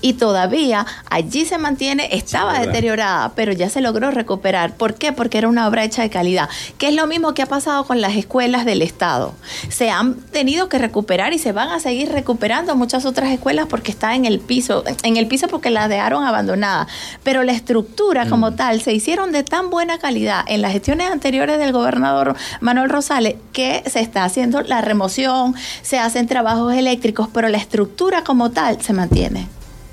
y 0.00 0.14
todavía 0.14 0.86
allí 1.10 1.44
se 1.44 1.58
mantiene, 1.58 2.08
estaba 2.12 2.60
deteriorada, 2.60 3.32
pero 3.34 3.52
ya 3.52 3.68
se 3.68 3.80
logró 3.80 4.10
recuperar. 4.10 4.74
¿Por 4.74 4.94
qué? 4.94 5.12
Porque 5.12 5.38
era 5.38 5.48
una 5.48 5.66
obra 5.66 5.84
hecha 5.84 6.02
de 6.02 6.10
calidad, 6.10 6.48
que 6.78 6.88
es 6.88 6.94
lo 6.94 7.06
mismo 7.06 7.34
que 7.34 7.42
ha 7.42 7.46
pasado 7.46 7.86
con 7.86 8.00
las 8.00 8.14
escuelas 8.14 8.64
del 8.64 8.82
Estado. 8.82 9.34
Se 9.68 9.90
han 9.90 10.14
tenido 10.14 10.68
que 10.68 10.78
recuperar 10.78 11.32
y 11.32 11.38
se 11.38 11.52
van 11.52 11.70
a 11.70 11.80
seguir 11.80 12.10
recuperando 12.10 12.76
muchas 12.76 13.04
otras 13.04 13.30
escuelas 13.30 13.66
porque 13.66 13.90
está 13.90 14.14
en 14.14 14.24
el 14.24 14.40
piso, 14.40 14.84
en 15.02 15.16
el 15.16 15.26
piso 15.26 15.48
porque 15.48 15.70
las 15.70 15.88
dejaron 15.88 16.24
abandonadas, 16.24 16.88
pero 17.22 17.42
la 17.42 17.52
estructura 17.52 18.28
como 18.28 18.50
mm. 18.50 18.56
tal 18.56 18.80
se 18.80 18.92
hicieron 18.92 19.32
de 19.32 19.42
tan 19.42 19.70
buena 19.70 19.98
calidad 19.98 20.44
en 20.46 20.62
las 20.62 20.72
gestiones 20.72 21.10
anteriores 21.10 21.58
del 21.58 21.72
gobernador 21.72 22.36
Manuel 22.60 22.90
Rosales 22.90 23.36
que 23.52 23.82
se 23.86 24.00
está 24.00 24.24
haciendo 24.24 24.62
la 24.62 24.80
remoción, 24.80 25.54
se 25.82 25.98
hacen 25.98 26.26
trabajos 26.26 26.74
eléctricos, 26.74 27.28
pero 27.32 27.48
la 27.48 27.58
estructura 27.58 28.24
como 28.24 28.50
tal 28.50 28.82
se 28.82 28.92
mantiene. 28.92 29.48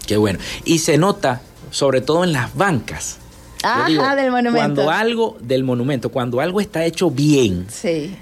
Qué 0.05 0.17
bueno. 0.17 0.39
Y 0.65 0.79
se 0.79 0.97
nota, 0.97 1.41
sobre 1.71 2.01
todo 2.01 2.23
en 2.23 2.33
las 2.33 2.55
bancas. 2.55 3.17
Ajá, 3.63 4.15
del 4.15 4.31
monumento. 4.31 4.57
Cuando 4.57 4.89
algo, 4.89 5.37
del 5.39 5.63
monumento, 5.63 6.09
cuando 6.09 6.41
algo 6.41 6.59
está 6.59 6.85
hecho 6.85 7.09
bien. 7.09 7.67
Sí. 7.69 8.15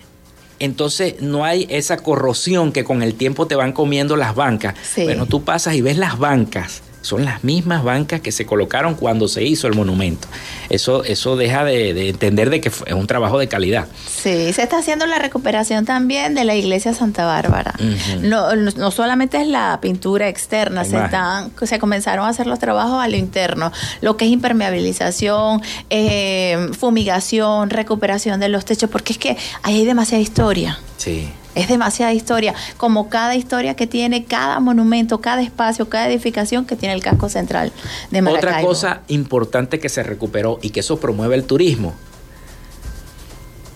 Entonces 0.59 1.21
no 1.21 1.43
hay 1.43 1.65
esa 1.69 1.97
corrosión 1.97 2.71
que 2.71 2.83
con 2.83 3.01
el 3.01 3.15
tiempo 3.15 3.47
te 3.47 3.55
van 3.55 3.73
comiendo 3.73 4.15
las 4.15 4.35
bancas. 4.35 4.75
Bueno, 4.95 5.25
tú 5.25 5.43
pasas 5.43 5.73
y 5.73 5.81
ves 5.81 5.97
las 5.97 6.19
bancas 6.19 6.83
son 7.01 7.25
las 7.25 7.43
mismas 7.43 7.83
bancas 7.83 8.21
que 8.21 8.31
se 8.31 8.45
colocaron 8.45 8.95
cuando 8.95 9.27
se 9.27 9.43
hizo 9.43 9.67
el 9.67 9.75
monumento. 9.75 10.27
Eso, 10.69 11.03
eso 11.03 11.35
deja 11.35 11.63
de, 11.63 12.09
entender 12.09 12.49
de 12.49 12.61
que 12.61 12.69
es 12.69 12.93
un 12.93 13.07
trabajo 13.07 13.39
de 13.39 13.47
calidad. 13.47 13.87
Sí, 14.05 14.53
se 14.53 14.63
está 14.63 14.77
haciendo 14.77 15.05
la 15.05 15.19
recuperación 15.19 15.85
también 15.85 16.35
de 16.35 16.43
la 16.43 16.55
iglesia 16.55 16.93
Santa 16.93 17.25
Bárbara. 17.25 17.73
no, 18.21 18.55
no, 18.55 18.91
solamente 18.91 19.41
es 19.41 19.47
la 19.47 19.79
pintura 19.81 20.29
externa, 20.29 20.85
se, 20.85 20.97
están, 20.97 21.51
se 21.61 21.79
comenzaron 21.79 22.25
a 22.25 22.29
hacer 22.29 22.47
los 22.47 22.59
trabajos 22.59 23.03
a 23.03 23.07
lo 23.07 23.17
interno, 23.17 23.71
lo 24.01 24.17
que 24.17 24.25
es 24.25 24.31
impermeabilización, 24.31 25.61
eh, 25.89 26.69
fumigación, 26.77 27.69
recuperación 27.69 28.39
de 28.39 28.49
los 28.49 28.65
techos, 28.65 28.89
porque 28.89 29.13
es 29.13 29.19
que 29.19 29.37
ahí 29.63 29.79
hay 29.79 29.85
demasiada 29.85 30.21
historia. 30.21 30.79
Sí. 30.97 31.29
Es 31.53 31.67
demasiada 31.67 32.13
historia, 32.13 32.53
como 32.77 33.09
cada 33.09 33.35
historia 33.35 33.75
que 33.75 33.87
tiene 33.87 34.23
cada 34.25 34.59
monumento, 34.59 35.19
cada 35.19 35.41
espacio, 35.41 35.89
cada 35.89 36.07
edificación 36.07 36.65
que 36.65 36.75
tiene 36.75 36.95
el 36.95 37.03
casco 37.03 37.29
central 37.29 37.71
de 38.09 38.21
Maracaibo. 38.21 38.57
Otra 38.57 38.61
cosa 38.61 39.01
importante 39.07 39.79
que 39.79 39.89
se 39.89 40.03
recuperó 40.03 40.59
y 40.61 40.69
que 40.69 40.79
eso 40.79 40.99
promueve 40.99 41.35
el 41.35 41.43
turismo 41.43 41.93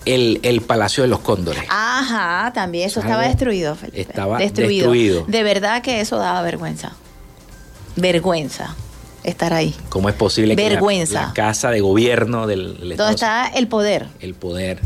el, 0.06 0.40
el 0.42 0.62
Palacio 0.62 1.02
de 1.02 1.08
los 1.08 1.20
Cóndores. 1.20 1.64
Ajá, 1.68 2.52
también 2.54 2.86
eso 2.86 3.00
estaba 3.00 3.26
destruido, 3.26 3.74
Felipe. 3.74 4.00
Estaba 4.00 4.38
destruido. 4.38 4.94
De 5.26 5.42
verdad 5.42 5.82
que 5.82 6.00
eso 6.00 6.16
daba 6.16 6.40
vergüenza. 6.42 6.92
Vergüenza 7.96 8.74
estar 9.24 9.52
ahí. 9.52 9.74
¿Cómo 9.88 10.08
es 10.08 10.14
posible 10.14 10.54
vergüenza. 10.54 11.20
que 11.20 11.26
la, 11.26 11.32
casa 11.34 11.70
de 11.70 11.80
gobierno 11.80 12.46
del, 12.46 12.78
del 12.78 12.96
Donde 12.96 13.14
está 13.14 13.48
el 13.48 13.66
poder. 13.66 14.06
El 14.20 14.34
poder 14.34 14.80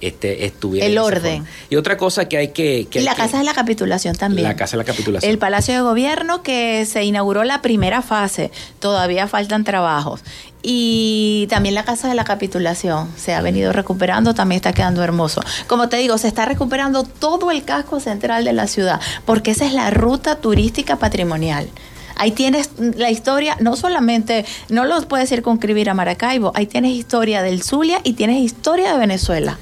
este, 0.00 0.44
estuviera. 0.44 0.86
El 0.86 0.98
orden. 0.98 1.44
Y 1.70 1.76
otra 1.76 1.96
cosa 1.96 2.26
que 2.26 2.36
hay 2.36 2.48
que... 2.48 2.88
y 2.92 3.00
la 3.00 3.14
Casa 3.14 3.38
de 3.38 3.44
la 3.44 3.54
Capitulación 3.54 4.16
también. 4.16 4.46
La 4.46 4.56
Casa 4.56 4.76
de 4.76 4.78
la 4.78 4.84
Capitulación. 4.84 5.30
El 5.30 5.38
Palacio 5.38 5.74
de 5.74 5.80
Gobierno 5.80 6.42
que 6.42 6.86
se 6.86 7.04
inauguró 7.04 7.44
la 7.44 7.62
primera 7.62 8.02
fase, 8.02 8.50
todavía 8.80 9.26
faltan 9.26 9.64
trabajos. 9.64 10.22
Y 10.62 11.46
también 11.50 11.74
la 11.74 11.84
Casa 11.84 12.08
de 12.08 12.14
la 12.14 12.24
Capitulación 12.24 13.08
se 13.16 13.34
ha 13.34 13.40
venido 13.40 13.72
recuperando, 13.72 14.34
también 14.34 14.56
está 14.56 14.72
quedando 14.72 15.02
hermoso. 15.02 15.40
Como 15.66 15.88
te 15.88 15.98
digo, 15.98 16.18
se 16.18 16.28
está 16.28 16.44
recuperando 16.46 17.04
todo 17.04 17.50
el 17.50 17.64
casco 17.64 18.00
central 18.00 18.44
de 18.44 18.52
la 18.52 18.66
ciudad, 18.66 19.00
porque 19.24 19.52
esa 19.52 19.66
es 19.66 19.72
la 19.72 19.90
ruta 19.90 20.36
turística 20.36 20.96
patrimonial. 20.96 21.68
Ahí 22.16 22.32
tienes 22.32 22.70
la 22.78 23.10
historia, 23.10 23.56
no 23.60 23.76
solamente, 23.76 24.44
no 24.68 24.84
lo 24.84 25.00
puedes 25.06 25.28
circunscribir 25.28 25.88
a 25.88 25.94
Maracaibo, 25.94 26.50
ahí 26.56 26.66
tienes 26.66 26.90
historia 26.92 27.42
del 27.42 27.62
Zulia 27.62 28.00
y 28.02 28.14
tienes 28.14 28.38
historia 28.38 28.92
de 28.92 28.98
Venezuela. 28.98 29.58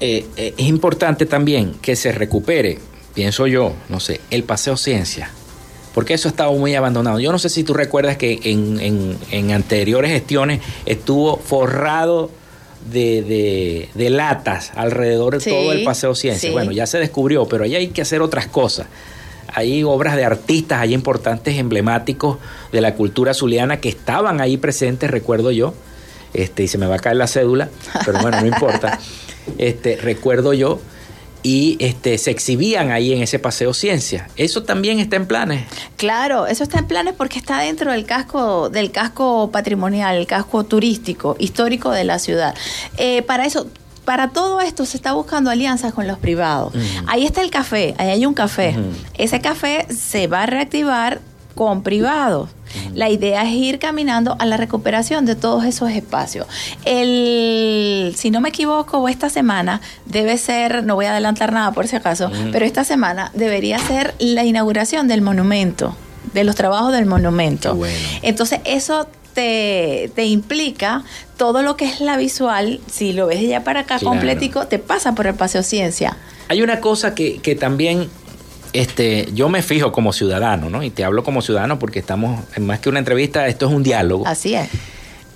Eh, 0.00 0.26
eh, 0.36 0.54
es 0.56 0.66
importante 0.66 1.24
también 1.24 1.74
que 1.80 1.96
se 1.96 2.12
recupere, 2.12 2.78
pienso 3.14 3.46
yo, 3.46 3.72
no 3.88 3.98
sé, 3.98 4.20
el 4.30 4.44
Paseo 4.44 4.76
Ciencia, 4.76 5.30
porque 5.94 6.12
eso 6.12 6.28
ha 6.28 6.30
estado 6.30 6.52
muy 6.52 6.74
abandonado. 6.74 7.18
Yo 7.18 7.32
no 7.32 7.38
sé 7.38 7.48
si 7.48 7.64
tú 7.64 7.72
recuerdas 7.72 8.18
que 8.18 8.38
en, 8.42 9.50
anteriores 9.50 10.10
gestiones 10.10 10.60
estuvo 10.84 11.38
forrado 11.38 12.30
de, 12.90 13.88
latas 13.94 14.72
alrededor 14.74 15.38
de 15.38 15.50
todo 15.50 15.72
el 15.72 15.82
Paseo 15.82 16.14
Ciencia. 16.14 16.52
Bueno, 16.52 16.72
ya 16.72 16.86
se 16.86 16.98
descubrió, 16.98 17.46
pero 17.46 17.64
ahí 17.64 17.74
hay 17.74 17.88
que 17.88 18.02
hacer 18.02 18.20
otras 18.20 18.46
cosas. 18.46 18.86
Hay 19.48 19.82
obras 19.84 20.16
de 20.16 20.24
artistas, 20.24 20.80
hay 20.80 20.92
importantes 20.92 21.56
emblemáticos 21.56 22.36
de 22.72 22.82
la 22.82 22.94
cultura 22.94 23.32
zuliana 23.32 23.80
que 23.80 23.88
estaban 23.88 24.42
ahí 24.42 24.58
presentes, 24.58 25.10
recuerdo 25.10 25.50
yo. 25.50 25.72
Este, 26.34 26.64
y 26.64 26.68
se 26.68 26.76
me 26.76 26.86
va 26.86 26.96
a 26.96 26.98
caer 26.98 27.16
la 27.16 27.26
cédula, 27.26 27.70
pero 28.04 28.20
bueno, 28.20 28.38
no 28.42 28.46
importa. 28.46 28.98
este, 29.58 29.96
recuerdo 29.96 30.52
yo, 30.52 30.80
y 31.42 31.76
este, 31.78 32.18
se 32.18 32.32
exhibían 32.32 32.90
ahí 32.90 33.12
en 33.12 33.22
ese 33.22 33.38
paseo 33.38 33.72
ciencia. 33.72 34.28
¿Eso 34.36 34.64
también 34.64 34.98
está 34.98 35.14
en 35.14 35.26
planes? 35.26 35.64
Claro, 35.96 36.48
eso 36.48 36.64
está 36.64 36.80
en 36.80 36.88
planes 36.88 37.14
porque 37.16 37.38
está 37.38 37.60
dentro 37.60 37.92
del 37.92 38.04
casco, 38.04 38.68
del 38.68 38.90
casco 38.90 39.50
patrimonial, 39.52 40.16
el 40.16 40.26
casco 40.26 40.64
turístico, 40.64 41.36
histórico 41.38 41.92
de 41.92 42.02
la 42.02 42.18
ciudad. 42.18 42.56
Eh, 42.96 43.22
para 43.22 43.46
eso, 43.46 43.68
para 44.04 44.30
todo 44.30 44.60
esto 44.60 44.84
se 44.86 44.96
está 44.96 45.12
buscando 45.12 45.50
alianzas 45.50 45.94
con 45.94 46.08
los 46.08 46.18
privados. 46.18 46.72
Ahí 47.06 47.24
está 47.24 47.42
el 47.42 47.50
café, 47.50 47.94
ahí 47.98 48.08
hay 48.08 48.26
un 48.26 48.34
café. 48.34 48.74
Ese 49.16 49.40
café 49.40 49.86
se 49.94 50.26
va 50.26 50.42
a 50.42 50.46
reactivar 50.46 51.20
con 51.54 51.84
privados. 51.84 52.50
La 52.94 53.10
idea 53.10 53.42
es 53.42 53.52
ir 53.52 53.78
caminando 53.78 54.36
a 54.38 54.46
la 54.46 54.56
recuperación 54.56 55.26
de 55.26 55.36
todos 55.36 55.64
esos 55.64 55.90
espacios. 55.90 56.46
El, 56.84 58.14
si 58.16 58.30
no 58.30 58.40
me 58.40 58.48
equivoco, 58.48 59.08
esta 59.08 59.30
semana 59.30 59.80
debe 60.04 60.38
ser, 60.38 60.84
no 60.84 60.94
voy 60.94 61.06
a 61.06 61.12
adelantar 61.12 61.52
nada 61.52 61.72
por 61.72 61.86
si 61.88 61.96
acaso, 61.96 62.30
pero 62.52 62.64
esta 62.64 62.84
semana 62.84 63.30
debería 63.34 63.78
ser 63.78 64.14
la 64.18 64.44
inauguración 64.44 65.08
del 65.08 65.22
monumento, 65.22 65.96
de 66.32 66.44
los 66.44 66.54
trabajos 66.54 66.92
del 66.92 67.06
monumento. 67.06 67.78
Entonces, 68.22 68.60
eso 68.64 69.08
te, 69.34 70.24
implica 70.24 71.04
todo 71.36 71.62
lo 71.62 71.76
que 71.76 71.84
es 71.84 72.00
la 72.00 72.16
visual, 72.16 72.80
si 72.90 73.12
lo 73.12 73.26
ves 73.26 73.46
ya 73.46 73.62
para 73.64 73.80
acá 73.80 73.98
completico, 73.98 74.66
te 74.66 74.78
pasa 74.78 75.14
por 75.14 75.26
el 75.26 75.34
Paseo 75.34 75.62
Ciencia. 75.62 76.16
Hay 76.48 76.62
una 76.62 76.80
cosa 76.80 77.14
que, 77.14 77.38
que 77.38 77.54
también 77.54 78.08
este, 78.80 79.28
yo 79.32 79.48
me 79.48 79.62
fijo 79.62 79.92
como 79.92 80.12
ciudadano, 80.12 80.68
¿no? 80.70 80.82
Y 80.82 80.90
te 80.90 81.04
hablo 81.04 81.24
como 81.24 81.42
ciudadano 81.42 81.78
porque 81.78 81.98
estamos, 81.98 82.44
más 82.58 82.80
que 82.80 82.88
una 82.88 82.98
entrevista, 82.98 83.46
esto 83.48 83.66
es 83.66 83.72
un 83.72 83.82
diálogo. 83.82 84.26
Así 84.26 84.54
es. 84.54 84.68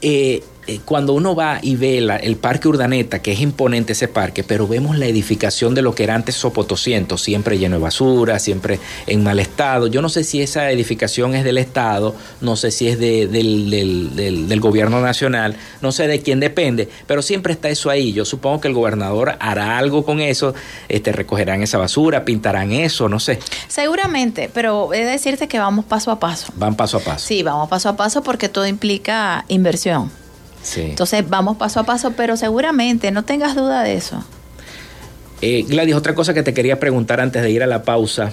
Eh, 0.03 0.42
cuando 0.78 1.14
uno 1.14 1.35
va 1.35 1.59
y 1.62 1.76
ve 1.76 1.98
el 1.98 2.37
parque 2.37 2.68
Urdaneta, 2.68 3.20
que 3.20 3.33
es 3.33 3.40
imponente 3.40 3.92
ese 3.92 4.09
parque, 4.09 4.44
pero 4.44 4.68
vemos 4.68 4.98
la 4.98 5.06
edificación 5.06 5.74
de 5.74 5.83
lo 5.83 5.94
que 5.94 6.04
era 6.04 6.14
antes 6.14 6.35
Sopotosiento, 6.35 7.18
siempre 7.18 7.59
lleno 7.59 7.76
de 7.76 7.83
basura, 7.83 8.38
siempre 8.38 8.78
en 9.06 9.22
mal 9.22 9.40
estado. 9.40 9.87
Yo 9.87 10.02
no 10.02 10.09
sé 10.09 10.24
si 10.24 10.42
esa 10.42 10.70
edificación 10.70 11.35
es 11.35 11.44
del 11.44 11.59
Estado, 11.59 12.14
no 12.40 12.56
sé 12.56 12.70
si 12.70 12.88
es 12.88 12.98
del, 12.98 13.30
del, 13.30 14.61
gobierno 14.61 15.00
nacional, 15.00 15.56
no 15.80 15.90
sé 15.90 16.06
de 16.06 16.20
quién 16.20 16.38
depende, 16.38 16.88
pero 17.06 17.22
siempre 17.22 17.52
está 17.52 17.68
eso 17.68 17.90
ahí. 17.90 18.12
Yo 18.12 18.24
supongo 18.24 18.61
que 18.61 18.68
el 18.68 18.74
gobernador 18.74 19.37
hará 19.40 19.78
algo 19.78 20.04
con 20.04 20.20
eso, 20.20 20.54
este, 20.88 21.12
recogerán 21.12 21.62
esa 21.62 21.78
basura, 21.78 22.24
pintarán 22.24 22.72
eso, 22.72 23.09
no 23.09 23.18
sé. 23.20 23.38
Seguramente, 23.68 24.50
pero 24.52 24.92
he 24.92 25.04
de 25.04 25.12
decirte 25.12 25.48
que 25.48 25.59
vamos 25.59 25.85
paso 25.85 26.11
a 26.11 26.20
paso. 26.20 26.52
Van 26.56 26.74
paso 26.74 26.98
a 26.98 27.00
paso. 27.00 27.26
Sí, 27.26 27.42
vamos 27.42 27.68
paso 27.68 27.88
a 27.88 27.96
paso 27.96 28.22
porque 28.22 28.48
todo 28.48 28.66
implica 28.66 29.44
inversión. 29.48 30.11
Entonces 30.77 31.29
vamos 31.29 31.57
paso 31.57 31.81
a 31.81 31.85
paso, 31.85 32.12
pero 32.16 32.37
seguramente 32.37 33.11
no 33.11 33.25
tengas 33.25 33.55
duda 33.55 33.83
de 33.83 33.94
eso. 33.94 34.25
Eh, 35.42 35.64
Gladys, 35.66 35.94
otra 35.94 36.14
cosa 36.14 36.35
que 36.35 36.42
te 36.42 36.53
quería 36.53 36.79
preguntar 36.79 37.20
antes 37.20 37.42
de 37.42 37.51
ir 37.51 37.62
a 37.62 37.66
la 37.66 37.83
pausa, 37.83 38.33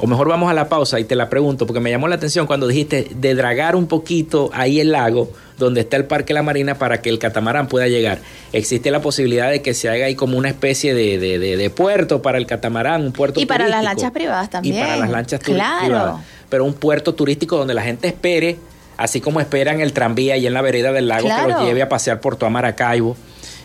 o 0.00 0.06
mejor 0.06 0.28
vamos 0.28 0.50
a 0.50 0.54
la 0.54 0.68
pausa 0.68 0.98
y 0.98 1.04
te 1.04 1.14
la 1.14 1.28
pregunto, 1.28 1.66
porque 1.66 1.80
me 1.80 1.90
llamó 1.90 2.08
la 2.08 2.16
atención 2.16 2.46
cuando 2.46 2.66
dijiste 2.66 3.08
de 3.14 3.34
dragar 3.34 3.76
un 3.76 3.86
poquito 3.86 4.50
ahí 4.52 4.80
el 4.80 4.92
lago 4.92 5.30
donde 5.58 5.80
está 5.80 5.96
el 5.96 6.04
Parque 6.04 6.32
La 6.32 6.42
Marina 6.42 6.76
para 6.76 7.02
que 7.02 7.10
el 7.10 7.18
catamarán 7.18 7.66
pueda 7.66 7.88
llegar. 7.88 8.20
Existe 8.52 8.90
la 8.90 9.02
posibilidad 9.02 9.50
de 9.50 9.60
que 9.60 9.74
se 9.74 9.88
haga 9.88 10.06
ahí 10.06 10.14
como 10.14 10.38
una 10.38 10.48
especie 10.48 10.94
de, 10.94 11.18
de, 11.18 11.70
puerto 11.70 12.22
para 12.22 12.38
el 12.38 12.46
catamarán, 12.46 13.02
un 13.02 13.12
puerto 13.12 13.40
Y 13.40 13.46
para 13.46 13.68
las 13.68 13.82
lanchas 13.82 14.12
privadas 14.12 14.50
también. 14.50 14.76
Y 14.76 14.80
para 14.80 14.96
las 14.96 15.10
lanchas 15.10 15.40
claro. 15.40 15.84
privadas. 15.84 16.20
Pero 16.48 16.64
un 16.64 16.74
puerto 16.74 17.14
turístico 17.14 17.56
donde 17.56 17.74
la 17.74 17.82
gente 17.82 18.06
espere 18.06 18.56
así 18.98 19.22
como 19.22 19.40
esperan 19.40 19.80
el 19.80 19.94
tranvía 19.94 20.34
ahí 20.34 20.46
en 20.46 20.52
la 20.52 20.60
vereda 20.60 20.92
del 20.92 21.08
lago 21.08 21.26
que 21.28 21.50
los 21.50 21.62
lleve 21.62 21.80
a 21.80 21.88
pasear 21.88 22.20
por 22.20 22.36
toda 22.36 22.50
Maracaibo. 22.50 23.16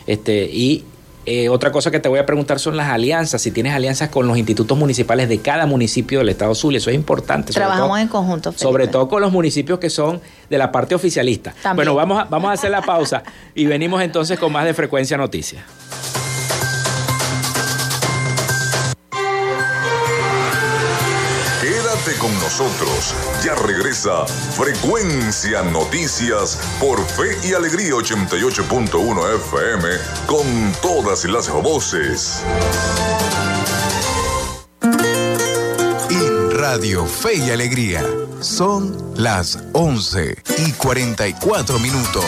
Este, 0.08 0.46
y 0.46 0.86
eh, 1.26 1.50
otra 1.50 1.72
cosa 1.72 1.90
que 1.90 2.00
te 2.00 2.08
voy 2.08 2.20
a 2.20 2.26
preguntar 2.26 2.60
son 2.60 2.78
las 2.78 2.90
alianzas, 2.90 3.42
si 3.42 3.52
tienes 3.52 3.74
alianzas 3.74 4.10
con 4.10 4.28
los 4.28 4.38
institutos 4.38 4.78
municipales 4.78 5.30
de 5.30 5.40
cada 5.40 5.66
municipio 5.66 6.20
del 6.20 6.30
Estado 6.30 6.54
Zulia, 6.54 6.78
eso 6.78 6.90
es 6.90 6.96
importante. 6.96 7.52
Trabajamos 7.54 8.00
en 8.00 8.08
conjunto. 8.08 8.54
Sobre 8.56 8.88
todo 8.88 9.08
con 9.08 9.22
los 9.22 9.32
municipios 9.32 9.80
que 9.80 9.90
son 9.90 10.22
de 10.50 10.58
la 10.58 10.72
parte 10.72 10.96
oficialista. 10.96 11.54
Bueno, 11.76 11.96
vamos 11.96 12.22
a, 12.22 12.26
vamos 12.26 12.50
a 12.50 12.54
hacer 12.54 12.72
la 12.72 12.82
pausa 12.82 13.24
y 13.56 13.66
venimos 13.66 14.02
entonces 14.02 14.38
con 14.38 14.52
más 14.52 14.66
de 14.66 14.74
Frecuencia 14.74 15.18
Noticias. 15.18 15.64
Nosotros. 22.36 23.16
Ya 23.44 23.56
regresa 23.56 24.26
Frecuencia 24.26 25.64
Noticias 25.64 26.58
por 26.80 27.04
Fe 27.06 27.38
y 27.48 27.54
Alegría 27.54 27.94
88.1 27.94 29.36
FM 29.36 29.90
con 30.28 30.74
todas 30.82 31.26
las 31.26 31.50
voces. 31.50 32.42
En 36.10 36.52
Radio 36.52 37.06
Fe 37.06 37.36
y 37.36 37.52
Alegría 37.52 38.04
son 38.40 39.14
las 39.16 39.60
11 39.74 40.36
y 40.58 40.72
44 40.74 41.80
minutos. 41.80 42.24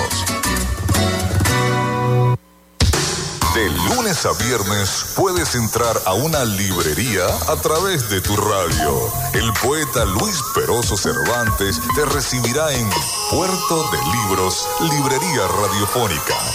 De 3.65 3.71
lunes 3.95 4.23
a 4.28 4.32
viernes 4.34 5.08
puedes 5.15 5.56
entrar 5.56 5.99
a 6.06 6.13
una 6.13 6.45
librería 6.45 7.25
a 7.47 7.56
través 7.56 8.08
de 8.12 8.21
tu 8.21 8.38
radio. 8.38 9.12
El 9.34 9.51
poeta 9.54 10.06
Luis 10.06 10.39
Peroso 10.54 10.95
Cervantes 10.95 11.82
te 11.95 12.06
recibirá 12.06 12.71
en 12.71 12.88
Puerto 13.32 13.89
de 13.89 13.97
Libros, 14.30 14.67
Librería 14.82 15.47
Radiofónica. 15.47 16.55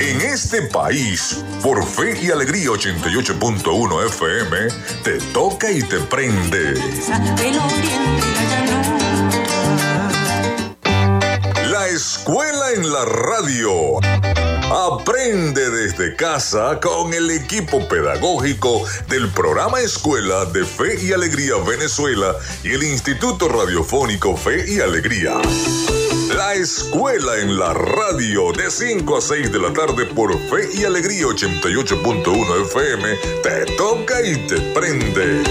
En 0.00 0.20
este 0.20 0.62
país, 0.62 1.42
por 1.62 1.84
Fe 1.84 2.18
y 2.22 2.30
Alegría 2.30 2.68
88.1 2.70 4.06
FM, 4.06 4.56
te 5.02 5.18
toca 5.32 5.70
y 5.70 5.82
te 5.82 5.98
prende. 6.00 6.74
La 11.70 11.88
escuela 11.88 12.72
en 12.74 12.92
la 12.92 13.04
radio. 13.06 13.70
Aprende 14.70 15.70
desde 15.70 16.14
casa 16.14 16.78
con 16.80 17.12
el 17.14 17.30
equipo 17.30 17.88
pedagógico 17.88 18.84
del 19.08 19.28
programa 19.30 19.80
Escuela 19.80 20.44
de 20.44 20.64
Fe 20.64 21.02
y 21.02 21.12
Alegría 21.12 21.54
Venezuela 21.56 22.36
y 22.62 22.72
el 22.72 22.82
Instituto 22.84 23.48
Radiofónico 23.48 24.36
Fe 24.36 24.64
y 24.70 24.80
Alegría. 24.80 25.40
La 26.36 26.54
escuela 26.54 27.38
en 27.38 27.58
la 27.58 27.74
radio 27.74 28.52
de 28.52 28.70
5 28.70 29.16
a 29.16 29.20
6 29.20 29.52
de 29.52 29.58
la 29.58 29.72
tarde 29.72 30.06
por 30.06 30.32
Fe 30.48 30.68
y 30.74 30.84
Alegría 30.84 31.24
88.1 31.26 32.62
FM 32.66 33.16
te 33.42 33.66
toca 33.76 34.22
y 34.22 34.46
te 34.46 34.60
prende. 34.72 35.42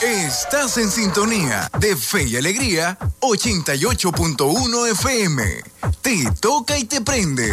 Estás 0.00 0.78
en 0.78 0.90
sintonía 0.90 1.70
de 1.78 1.94
Fe 1.94 2.24
y 2.24 2.36
Alegría 2.36 2.98
88.1 3.20 4.90
FM. 4.92 5.62
Te 6.00 6.30
toca 6.40 6.78
y 6.78 6.84
te 6.84 7.00
prende. 7.02 7.52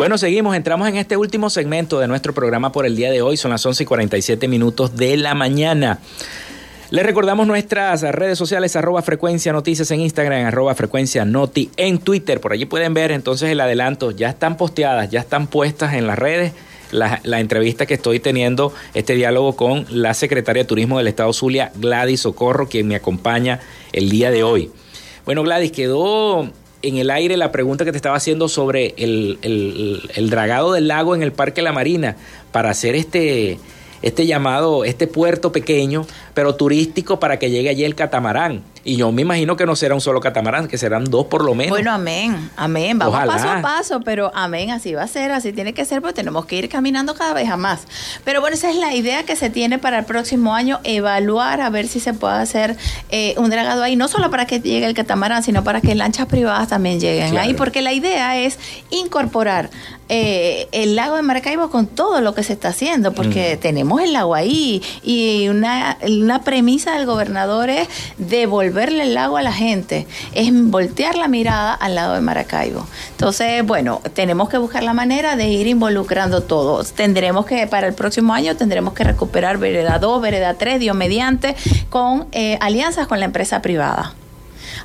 Bueno, 0.00 0.16
seguimos, 0.16 0.56
entramos 0.56 0.88
en 0.88 0.96
este 0.96 1.18
último 1.18 1.50
segmento 1.50 1.98
de 1.98 2.08
nuestro 2.08 2.32
programa 2.32 2.72
por 2.72 2.86
el 2.86 2.96
día 2.96 3.10
de 3.10 3.20
hoy, 3.20 3.36
son 3.36 3.50
las 3.50 3.66
11 3.66 3.82
y 3.82 3.86
47 3.86 4.48
minutos 4.48 4.96
de 4.96 5.18
la 5.18 5.34
mañana. 5.34 5.98
Les 6.88 7.04
recordamos 7.04 7.46
nuestras 7.46 8.00
redes 8.00 8.38
sociales, 8.38 8.74
arroba 8.76 9.02
frecuencia 9.02 9.52
noticias 9.52 9.90
en 9.90 10.00
Instagram, 10.00 10.46
arroba 10.46 10.74
frecuencia 10.74 11.26
noti 11.26 11.68
en 11.76 11.98
Twitter. 11.98 12.40
Por 12.40 12.54
allí 12.54 12.64
pueden 12.64 12.94
ver 12.94 13.10
entonces 13.10 13.50
el 13.50 13.60
adelanto, 13.60 14.10
ya 14.10 14.30
están 14.30 14.56
posteadas, 14.56 15.10
ya 15.10 15.20
están 15.20 15.48
puestas 15.48 15.92
en 15.92 16.06
las 16.06 16.18
redes 16.18 16.54
la, 16.92 17.20
la, 17.22 17.40
entrevista 17.40 17.84
que 17.84 17.92
estoy 17.92 18.20
teniendo, 18.20 18.72
este 18.94 19.14
diálogo 19.14 19.54
con 19.54 19.84
la 19.90 20.14
secretaria 20.14 20.62
de 20.62 20.66
Turismo 20.66 20.96
del 20.96 21.08
Estado 21.08 21.34
Zulia, 21.34 21.72
Gladys 21.74 22.20
Socorro, 22.20 22.70
quien 22.70 22.88
me 22.88 22.94
acompaña 22.96 23.60
el 23.92 24.08
día 24.08 24.30
de 24.30 24.44
hoy. 24.44 24.70
Bueno, 25.26 25.42
Gladys, 25.42 25.72
quedó 25.72 26.50
en 26.82 26.96
el 26.96 27.10
aire 27.10 27.36
la 27.36 27.52
pregunta 27.52 27.84
que 27.84 27.92
te 27.92 27.98
estaba 27.98 28.16
haciendo 28.16 28.48
sobre 28.48 28.94
el, 28.96 29.38
el, 29.42 30.30
dragado 30.30 30.72
del 30.72 30.88
lago 30.88 31.14
en 31.14 31.22
el 31.22 31.32
Parque 31.32 31.62
La 31.62 31.72
Marina 31.72 32.16
para 32.52 32.70
hacer 32.70 32.94
este, 32.94 33.58
este 34.02 34.26
llamado, 34.26 34.84
este 34.84 35.06
puerto 35.06 35.52
pequeño, 35.52 36.06
pero 36.34 36.54
turístico 36.54 37.20
para 37.20 37.38
que 37.38 37.50
llegue 37.50 37.68
allí 37.68 37.84
el 37.84 37.94
catamarán. 37.94 38.62
Y 38.82 38.96
yo 38.96 39.12
me 39.12 39.22
imagino 39.22 39.56
que 39.56 39.66
no 39.66 39.76
será 39.76 39.94
un 39.94 40.00
solo 40.00 40.20
catamarán, 40.20 40.66
que 40.66 40.78
serán 40.78 41.04
dos 41.04 41.26
por 41.26 41.44
lo 41.44 41.54
menos. 41.54 41.70
Bueno, 41.70 41.92
amén, 41.92 42.50
amén. 42.56 42.98
Vamos 42.98 43.14
Ojalá. 43.14 43.32
paso 43.32 43.50
a 43.50 43.62
paso, 43.62 44.00
pero 44.00 44.30
amén, 44.34 44.70
así 44.70 44.94
va 44.94 45.02
a 45.02 45.06
ser, 45.06 45.32
así 45.32 45.52
tiene 45.52 45.74
que 45.74 45.84
ser, 45.84 46.00
porque 46.00 46.14
tenemos 46.14 46.46
que 46.46 46.56
ir 46.56 46.68
caminando 46.68 47.14
cada 47.14 47.34
vez 47.34 47.50
a 47.50 47.56
más. 47.56 47.82
Pero 48.24 48.40
bueno, 48.40 48.54
esa 48.54 48.70
es 48.70 48.76
la 48.76 48.94
idea 48.94 49.24
que 49.24 49.36
se 49.36 49.50
tiene 49.50 49.78
para 49.78 49.98
el 49.98 50.04
próximo 50.06 50.54
año, 50.54 50.80
evaluar 50.84 51.60
a 51.60 51.68
ver 51.68 51.88
si 51.88 52.00
se 52.00 52.14
puede 52.14 52.34
hacer 52.34 52.76
eh, 53.10 53.34
un 53.36 53.50
dragado 53.50 53.82
ahí, 53.82 53.96
no 53.96 54.08
solo 54.08 54.30
para 54.30 54.46
que 54.46 54.60
llegue 54.60 54.86
el 54.86 54.94
catamarán, 54.94 55.42
sino 55.42 55.62
para 55.62 55.82
que 55.82 55.94
lanchas 55.94 56.26
privadas 56.26 56.68
también 56.68 57.00
lleguen 57.00 57.32
claro. 57.32 57.48
ahí, 57.48 57.54
porque 57.54 57.82
la 57.82 57.92
idea 57.92 58.38
es 58.38 58.58
incorporar 58.90 59.68
eh, 60.08 60.68
el 60.72 60.96
lago 60.96 61.16
de 61.16 61.22
Maracaibo 61.22 61.70
con 61.70 61.86
todo 61.86 62.20
lo 62.20 62.34
que 62.34 62.42
se 62.42 62.54
está 62.54 62.68
haciendo, 62.68 63.12
porque 63.12 63.56
mm. 63.56 63.60
tenemos 63.60 64.00
el 64.00 64.14
lago 64.14 64.34
ahí 64.34 64.82
y 65.02 65.48
una, 65.48 65.98
una 66.02 66.42
premisa 66.42 66.96
del 66.96 67.06
gobernador 67.06 67.70
es 67.70 67.86
devolver 68.16 68.69
devolverle 68.70 69.02
el 69.02 69.14
lago 69.14 69.36
a 69.36 69.42
la 69.42 69.52
gente, 69.52 70.06
es 70.32 70.50
voltear 70.52 71.16
la 71.16 71.28
mirada 71.28 71.74
al 71.74 71.94
lado 71.94 72.14
de 72.14 72.20
Maracaibo. 72.20 72.86
Entonces, 73.10 73.64
bueno, 73.66 74.00
tenemos 74.14 74.48
que 74.48 74.58
buscar 74.58 74.82
la 74.82 74.94
manera 74.94 75.36
de 75.36 75.48
ir 75.48 75.66
involucrando 75.66 76.42
todos. 76.42 76.92
Tendremos 76.92 77.46
que, 77.46 77.66
para 77.66 77.88
el 77.88 77.94
próximo 77.94 78.32
año, 78.32 78.56
tendremos 78.56 78.94
que 78.94 79.04
recuperar 79.04 79.58
Vereda 79.58 79.98
2, 79.98 80.22
Vereda 80.22 80.54
3, 80.54 80.78
Dios 80.78 80.96
mediante, 80.96 81.56
con 81.88 82.26
eh, 82.32 82.58
alianzas 82.60 83.06
con 83.06 83.18
la 83.18 83.26
empresa 83.26 83.60
privada. 83.60 84.14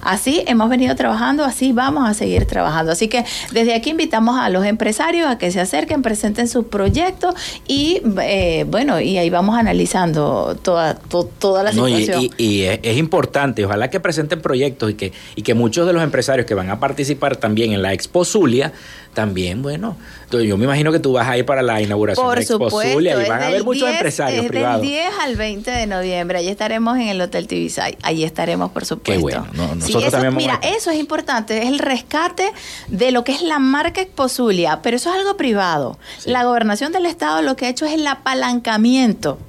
Así 0.02 0.44
hemos 0.48 0.70
venido 0.70 0.96
trabajando, 0.96 1.44
así 1.44 1.72
vamos 1.72 2.08
a 2.10 2.14
seguir 2.14 2.46
trabajando. 2.46 2.92
Así 2.92 3.08
que 3.08 3.26
desde 3.52 3.74
aquí 3.74 3.92
invitamos 3.92 4.40
a 4.40 4.50
los 4.50 4.66
empresarios 4.66 5.28
a 5.28 5.38
que 5.38 5.52
se 5.52 5.60
acerquen, 5.60 6.02
presenten 6.02 6.48
sus 6.48 6.66
proyectos 6.66 7.36
y 7.68 8.02
eh, 8.22 8.66
bueno, 8.68 9.00
y 9.00 9.18
ahí 9.18 9.30
vamos 9.30 9.58
analizando 9.58 10.58
toda, 10.62 10.96
to, 10.96 11.26
toda 11.40 11.64
la 11.64 11.72
no, 11.72 11.88
situación. 11.88 12.22
Y, 12.22 12.32
y, 12.38 12.64
y, 12.64 12.80
es 12.82 12.98
importante, 12.98 13.66
ojalá 13.66 13.90
que 13.90 14.00
presenten 14.00 14.42
proyectos 14.42 14.92
y 14.92 14.94
que, 14.96 15.14
y 15.36 15.42
que 15.42 15.54
muchos 15.54 15.88
de 15.88 15.94
los 15.94 16.04
empresarios 16.04 16.46
que 16.46 16.54
van 16.54 16.70
a 16.70 16.80
participar 16.80 17.38
también 17.38 17.74
en 17.74 17.82
la 17.82 17.94
Expo 17.94 18.26
Zulia 18.26 18.74
también, 19.16 19.64
bueno, 19.64 19.98
entonces 20.26 20.48
yo 20.48 20.58
me 20.58 20.66
imagino 20.66 20.92
que 20.92 21.00
tú 21.00 21.14
vas 21.14 21.28
a 21.28 21.38
ir 21.38 21.46
para 21.46 21.64
la 21.64 21.82
inauguración 21.82 22.24
Por 22.24 22.36
de 22.36 22.42
Expo 22.42 22.70
supuesto, 22.70 22.94
Zulia 22.94 23.20
y 23.20 23.28
van 23.28 23.42
a 23.42 23.48
haber 23.48 23.64
muchos 23.64 23.88
10, 23.88 23.96
empresarios 23.96 24.44
es 24.44 24.50
privados. 24.50 24.82
Del 24.82 24.92
10 24.92 25.14
al 25.22 25.36
20 25.36 25.72
de 25.72 25.88
noviembre, 25.88 26.38
allí 26.38 26.50
estaremos 26.50 26.98
en 26.98 27.08
el 27.08 27.22
Hotel 27.22 27.48
Tibisay, 27.48 27.98
allí 28.04 28.24
estaremos 28.24 28.70
por 28.72 28.86
supuesto. 28.86 29.14
Qué 29.14 29.18
bueno, 29.18 29.48
no, 29.54 29.70
sí, 29.70 29.76
nosotros 29.80 30.04
eso, 30.04 30.12
también 30.12 30.36
mira, 30.36 30.60
a... 30.62 30.68
eso 30.68 30.92
es 30.92 31.00
importante, 31.00 31.58
es 31.58 31.68
el 31.68 31.80
rescate 31.80 32.52
de 32.90 33.12
lo 33.12 33.24
que 33.24 33.32
es 33.32 33.42
la 33.42 33.58
marca 33.58 34.02
Expo 34.02 34.30
Zulia, 34.30 34.82
pero 34.84 34.98
eso 34.98 35.10
es 35.10 35.16
algo 35.16 35.38
privado. 35.38 35.98
Sí. 36.20 36.30
La 36.30 36.44
gobernación 36.44 36.92
del 36.92 37.08
estado 37.08 37.42
lo 37.42 37.56
que 37.56 37.66
ha 37.66 37.70
hecho 37.70 37.86
es 37.86 37.94
el 37.94 38.06
apalancamiento 38.06 39.40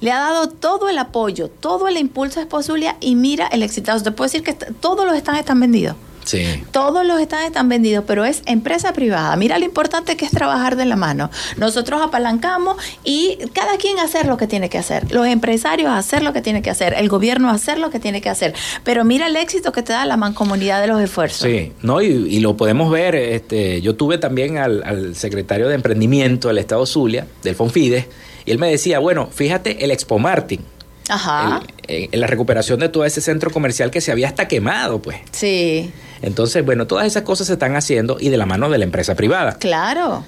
le 0.00 0.12
ha 0.12 0.18
dado 0.18 0.48
todo 0.48 0.88
el 0.88 0.98
apoyo, 0.98 1.48
todo 1.48 1.88
el 1.88 1.98
impulso 1.98 2.40
a 2.40 2.44
Esposulia 2.44 2.96
y 3.00 3.16
mira 3.16 3.46
el 3.48 3.62
exitazo. 3.62 4.02
Te 4.02 4.12
puedo 4.12 4.26
decir 4.26 4.42
que 4.42 4.54
todos 4.54 5.04
los 5.04 5.18
stands 5.18 5.40
están 5.40 5.60
vendidos. 5.60 5.96
Sí. 6.24 6.62
Todos 6.70 7.04
los 7.04 7.20
stands 7.20 7.46
están 7.46 7.68
vendidos, 7.68 8.04
pero 8.06 8.24
es 8.24 8.42
empresa 8.46 8.92
privada. 8.92 9.34
Mira 9.36 9.58
lo 9.58 9.64
importante 9.64 10.16
que 10.16 10.24
es 10.24 10.30
trabajar 10.30 10.76
de 10.76 10.84
la 10.84 10.96
mano. 10.96 11.30
Nosotros 11.56 12.00
apalancamos 12.02 12.76
y 13.04 13.38
cada 13.52 13.76
quien 13.78 13.98
hacer 13.98 14.26
lo 14.26 14.36
que 14.36 14.46
tiene 14.46 14.68
que 14.68 14.78
hacer. 14.78 15.10
Los 15.12 15.26
empresarios 15.26 15.90
hacer 15.90 16.22
lo 16.22 16.32
que 16.32 16.42
tiene 16.42 16.62
que 16.62 16.70
hacer, 16.70 16.94
el 16.96 17.08
gobierno 17.08 17.50
hacer 17.50 17.78
lo 17.78 17.90
que 17.90 17.98
tiene 17.98 18.20
que 18.20 18.28
hacer. 18.28 18.54
Pero 18.84 19.04
mira 19.04 19.26
el 19.26 19.36
éxito 19.36 19.72
que 19.72 19.82
te 19.82 19.92
da 19.92 20.04
la 20.06 20.16
mancomunidad 20.16 20.80
de 20.80 20.86
los 20.86 21.00
esfuerzos. 21.00 21.48
Sí, 21.48 21.72
no, 21.82 22.00
y, 22.02 22.06
y 22.06 22.40
lo 22.40 22.56
podemos 22.56 22.90
ver. 22.90 23.14
Este, 23.14 23.80
yo 23.80 23.96
tuve 23.96 24.18
también 24.18 24.58
al, 24.58 24.82
al 24.84 25.16
secretario 25.16 25.68
de 25.68 25.74
Emprendimiento 25.74 26.48
del 26.48 26.58
Estado 26.58 26.86
Zulia, 26.86 27.26
del 27.42 27.54
Fonfides, 27.54 28.06
y 28.44 28.50
él 28.50 28.58
me 28.58 28.70
decía, 28.70 28.98
bueno, 28.98 29.28
fíjate 29.32 29.84
el 29.84 29.90
Expo 29.90 30.18
Martin. 30.18 30.60
Ajá. 31.08 31.60
El, 31.88 32.08
en 32.12 32.20
la 32.20 32.26
recuperación 32.26 32.78
de 32.78 32.88
todo 32.88 33.04
ese 33.04 33.20
centro 33.20 33.50
comercial 33.50 33.90
que 33.90 34.00
se 34.00 34.12
había 34.12 34.28
hasta 34.28 34.46
quemado, 34.46 35.02
pues. 35.02 35.18
Sí. 35.32 35.90
Entonces, 36.22 36.64
bueno, 36.64 36.86
todas 36.86 37.06
esas 37.06 37.22
cosas 37.22 37.46
se 37.46 37.54
están 37.54 37.76
haciendo 37.76 38.18
y 38.20 38.28
de 38.28 38.36
la 38.36 38.46
mano 38.46 38.68
de 38.68 38.78
la 38.78 38.84
empresa 38.84 39.14
privada. 39.14 39.54
Claro. 39.54 40.24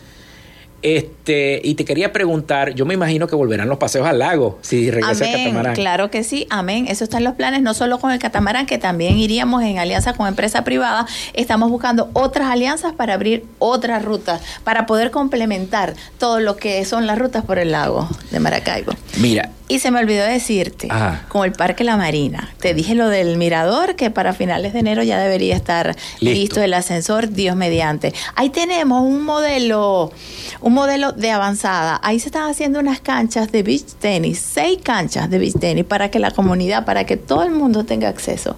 Este, 0.82 1.60
y 1.62 1.76
te 1.76 1.84
quería 1.84 2.12
preguntar, 2.12 2.74
yo 2.74 2.84
me 2.84 2.94
imagino 2.94 3.28
que 3.28 3.36
volverán 3.36 3.68
los 3.68 3.78
paseos 3.78 4.04
al 4.04 4.18
lago 4.18 4.58
si 4.62 4.90
regresa 4.90 5.24
amén, 5.24 5.38
el 5.38 5.44
catamarán. 5.44 5.74
Claro 5.76 6.10
que 6.10 6.24
sí, 6.24 6.48
amén. 6.50 6.86
Eso 6.88 7.04
está 7.04 7.18
en 7.18 7.24
los 7.24 7.34
planes, 7.34 7.62
no 7.62 7.72
solo 7.72 8.00
con 8.00 8.10
el 8.10 8.18
catamarán, 8.18 8.66
que 8.66 8.78
también 8.78 9.16
iríamos 9.16 9.62
en 9.62 9.78
alianza 9.78 10.14
con 10.14 10.26
empresa 10.26 10.64
privada. 10.64 11.06
Estamos 11.34 11.70
buscando 11.70 12.10
otras 12.14 12.48
alianzas 12.48 12.94
para 12.94 13.14
abrir 13.14 13.44
otras 13.60 14.04
rutas, 14.04 14.42
para 14.64 14.84
poder 14.86 15.12
complementar 15.12 15.94
todo 16.18 16.40
lo 16.40 16.56
que 16.56 16.84
son 16.84 17.06
las 17.06 17.16
rutas 17.16 17.44
por 17.44 17.60
el 17.60 17.70
lago 17.70 18.08
de 18.32 18.40
Maracaibo. 18.40 18.92
Mira, 19.18 19.50
Y 19.72 19.78
se 19.78 19.90
me 19.90 20.00
olvidó 20.00 20.24
decirte, 20.24 20.88
Ajá. 20.90 21.24
con 21.28 21.46
el 21.46 21.52
Parque 21.52 21.82
La 21.82 21.96
Marina, 21.96 22.52
te 22.60 22.74
dije 22.74 22.94
lo 22.94 23.08
del 23.08 23.38
mirador, 23.38 23.96
que 23.96 24.10
para 24.10 24.34
finales 24.34 24.74
de 24.74 24.80
enero 24.80 25.02
ya 25.02 25.18
debería 25.18 25.56
estar 25.56 25.96
Listo. 26.20 26.38
listo, 26.40 26.62
el 26.62 26.74
ascensor, 26.74 27.30
Dios 27.30 27.56
mediante. 27.56 28.12
Ahí 28.34 28.50
tenemos 28.50 29.00
un 29.02 29.24
modelo, 29.24 30.12
un 30.60 30.74
modelo 30.74 31.12
de 31.12 31.30
avanzada. 31.30 31.98
Ahí 32.02 32.20
se 32.20 32.28
están 32.28 32.50
haciendo 32.50 32.80
unas 32.80 33.00
canchas 33.00 33.50
de 33.50 33.62
beach 33.62 33.94
tenis, 33.98 34.38
seis 34.40 34.78
canchas 34.82 35.30
de 35.30 35.38
beach 35.38 35.58
tenis, 35.58 35.86
para 35.86 36.10
que 36.10 36.18
la 36.18 36.32
comunidad, 36.32 36.84
para 36.84 37.04
que 37.06 37.16
todo 37.16 37.42
el 37.42 37.52
mundo 37.52 37.84
tenga 37.84 38.10
acceso 38.10 38.56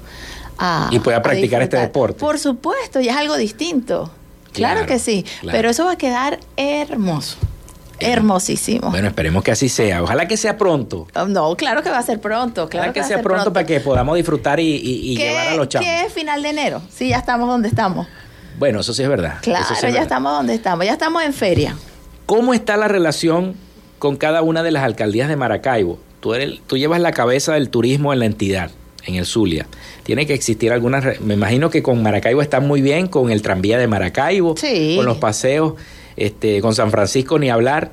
a 0.58 0.88
Y 0.90 0.98
pueda 0.98 1.22
practicar 1.22 1.62
este 1.62 1.76
deporte. 1.76 2.18
Por 2.18 2.40
supuesto, 2.40 2.98
y 3.00 3.08
es 3.08 3.14
algo 3.16 3.36
distinto. 3.36 4.10
Claro, 4.52 4.80
Claro, 4.80 4.86
que 4.88 4.98
sí, 4.98 5.24
claro. 5.42 5.56
pero 5.56 5.70
eso 5.70 5.84
va 5.84 5.92
a 5.92 5.96
quedar 5.96 6.40
hermoso. 6.56 7.36
Hermosísimo. 8.00 8.90
Bueno, 8.90 9.08
esperemos 9.08 9.42
que 9.42 9.50
así 9.52 9.68
sea. 9.68 10.02
Ojalá 10.02 10.26
que 10.28 10.36
sea 10.36 10.56
pronto. 10.56 11.06
Oh, 11.14 11.26
No, 11.26 11.56
claro 11.56 11.82
que 11.82 11.90
va 11.90 11.98
a 11.98 12.02
ser 12.02 12.20
pronto, 12.20 12.68
claro 12.68 12.90
Ojalá 12.90 12.92
que 12.92 13.00
sea 13.00 13.16
ser 13.16 13.22
pronto, 13.24 13.52
para 13.52 13.66
que 13.66 13.80
podamos 13.80 14.16
disfrutar 14.16 14.60
y, 14.60 14.64
y- 14.76 15.12
y 15.12 15.16
¿Qué- 15.16 15.24
llevar 15.28 15.48
a 15.48 15.54
los 15.56 15.68
chamos. 15.68 15.86
¿Qué 15.88 16.04
es 16.06 16.12
final 16.12 16.42
de 16.42 16.48
enero? 16.50 16.82
Sí, 16.90 17.08
ya 17.08 17.18
estamos 17.18 17.48
donde 17.48 17.68
estamos. 17.68 18.06
Bueno, 18.58 18.80
eso 18.80 18.92
sí 18.94 19.02
es 19.02 19.08
verdad. 19.08 19.38
Claro, 19.42 19.64
Eso 19.64 19.74
sí 19.74 19.74
es 19.74 19.80
ya 19.82 19.86
verdad. 19.88 20.02
estamos 20.02 20.32
donde 20.32 20.54
estamos. 20.54 20.86
Ya 20.86 20.92
estamos 20.92 21.22
en 21.24 21.32
feria. 21.32 21.76
¿Cómo 22.26 22.54
está 22.54 22.76
la 22.76 22.88
relación 22.88 23.54
con 23.98 24.16
cada 24.16 24.42
una 24.42 24.62
de 24.62 24.70
las 24.70 24.82
alcaldías 24.84 25.28
de 25.28 25.36
Maracaibo? 25.36 25.98
Tú, 26.20 26.34
eres- 26.34 26.60
tú 26.66 26.76
llevas 26.78 27.00
la 27.00 27.12
cabeza 27.12 27.54
del 27.54 27.68
turismo 27.68 28.12
en 28.12 28.20
la 28.20 28.26
entidad, 28.26 28.70
en 29.06 29.16
el 29.16 29.26
Zulia. 29.26 29.66
Tiene 30.04 30.26
que 30.26 30.34
existir 30.34 30.72
algunas... 30.72 31.20
Me 31.20 31.34
imagino 31.34 31.68
que 31.70 31.82
con 31.82 32.02
Maracaibo 32.02 32.40
están 32.42 32.66
muy 32.66 32.80
bien, 32.80 33.08
con 33.08 33.30
el 33.30 33.42
tranvía 33.42 33.76
de 33.78 33.86
Maracaibo, 33.88 34.54
Sí. 34.56 34.94
con 34.96 35.04
los 35.06 35.18
paseos, 35.18 35.74
este, 36.16 36.60
con 36.60 36.74
San 36.74 36.90
Francisco 36.90 37.38
ni 37.38 37.50
hablar. 37.50 37.90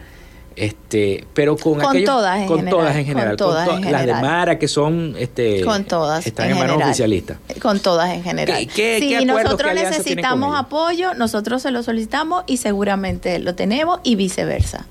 Este, 0.53 1.25
pero 1.33 1.55
con, 1.55 1.75
Con 1.79 1.85
aquellos- 1.87 2.05
todas 2.09 2.39
en 2.41 2.47
con 2.47 2.57
general, 2.59 2.77
todas 2.77 2.95
en 2.97 3.05
con 3.05 3.13
general, 3.13 3.37
todas 3.37 3.67
to- 3.69 3.75
en 3.77 3.91
las 3.91 4.05
de. 4.05 4.13
Mara 4.15 4.59
que 4.59 4.67
son 4.67 5.15
este 5.17 5.63
Con 5.63 5.85
todas. 5.85 6.27
están 6.27 6.47
en 6.47 6.51
en 6.51 6.57
manos 6.57 6.71
general. 6.73 6.89
oficialistas. 6.89 7.37
Con 7.61 7.79
todas 7.79 8.09
en 8.13 8.21
general. 8.21 8.57
¿Qué- 8.57 8.67
qué- 8.67 8.99
si 8.99 9.09
qué 9.09 9.25
nosotros 9.25 9.71
con 9.71 9.75
necesitamos 9.75 10.59
apoyo, 10.59 11.13
nosotros 11.13 11.61
se 11.61 11.71
lo 11.71 11.83
solicitamos 11.83 12.43
y 12.47 12.57
seguramente 12.57 13.39
lo 13.39 13.55
tenemos 13.55 14.01
y 14.03 14.15
viceversa. 14.15 14.85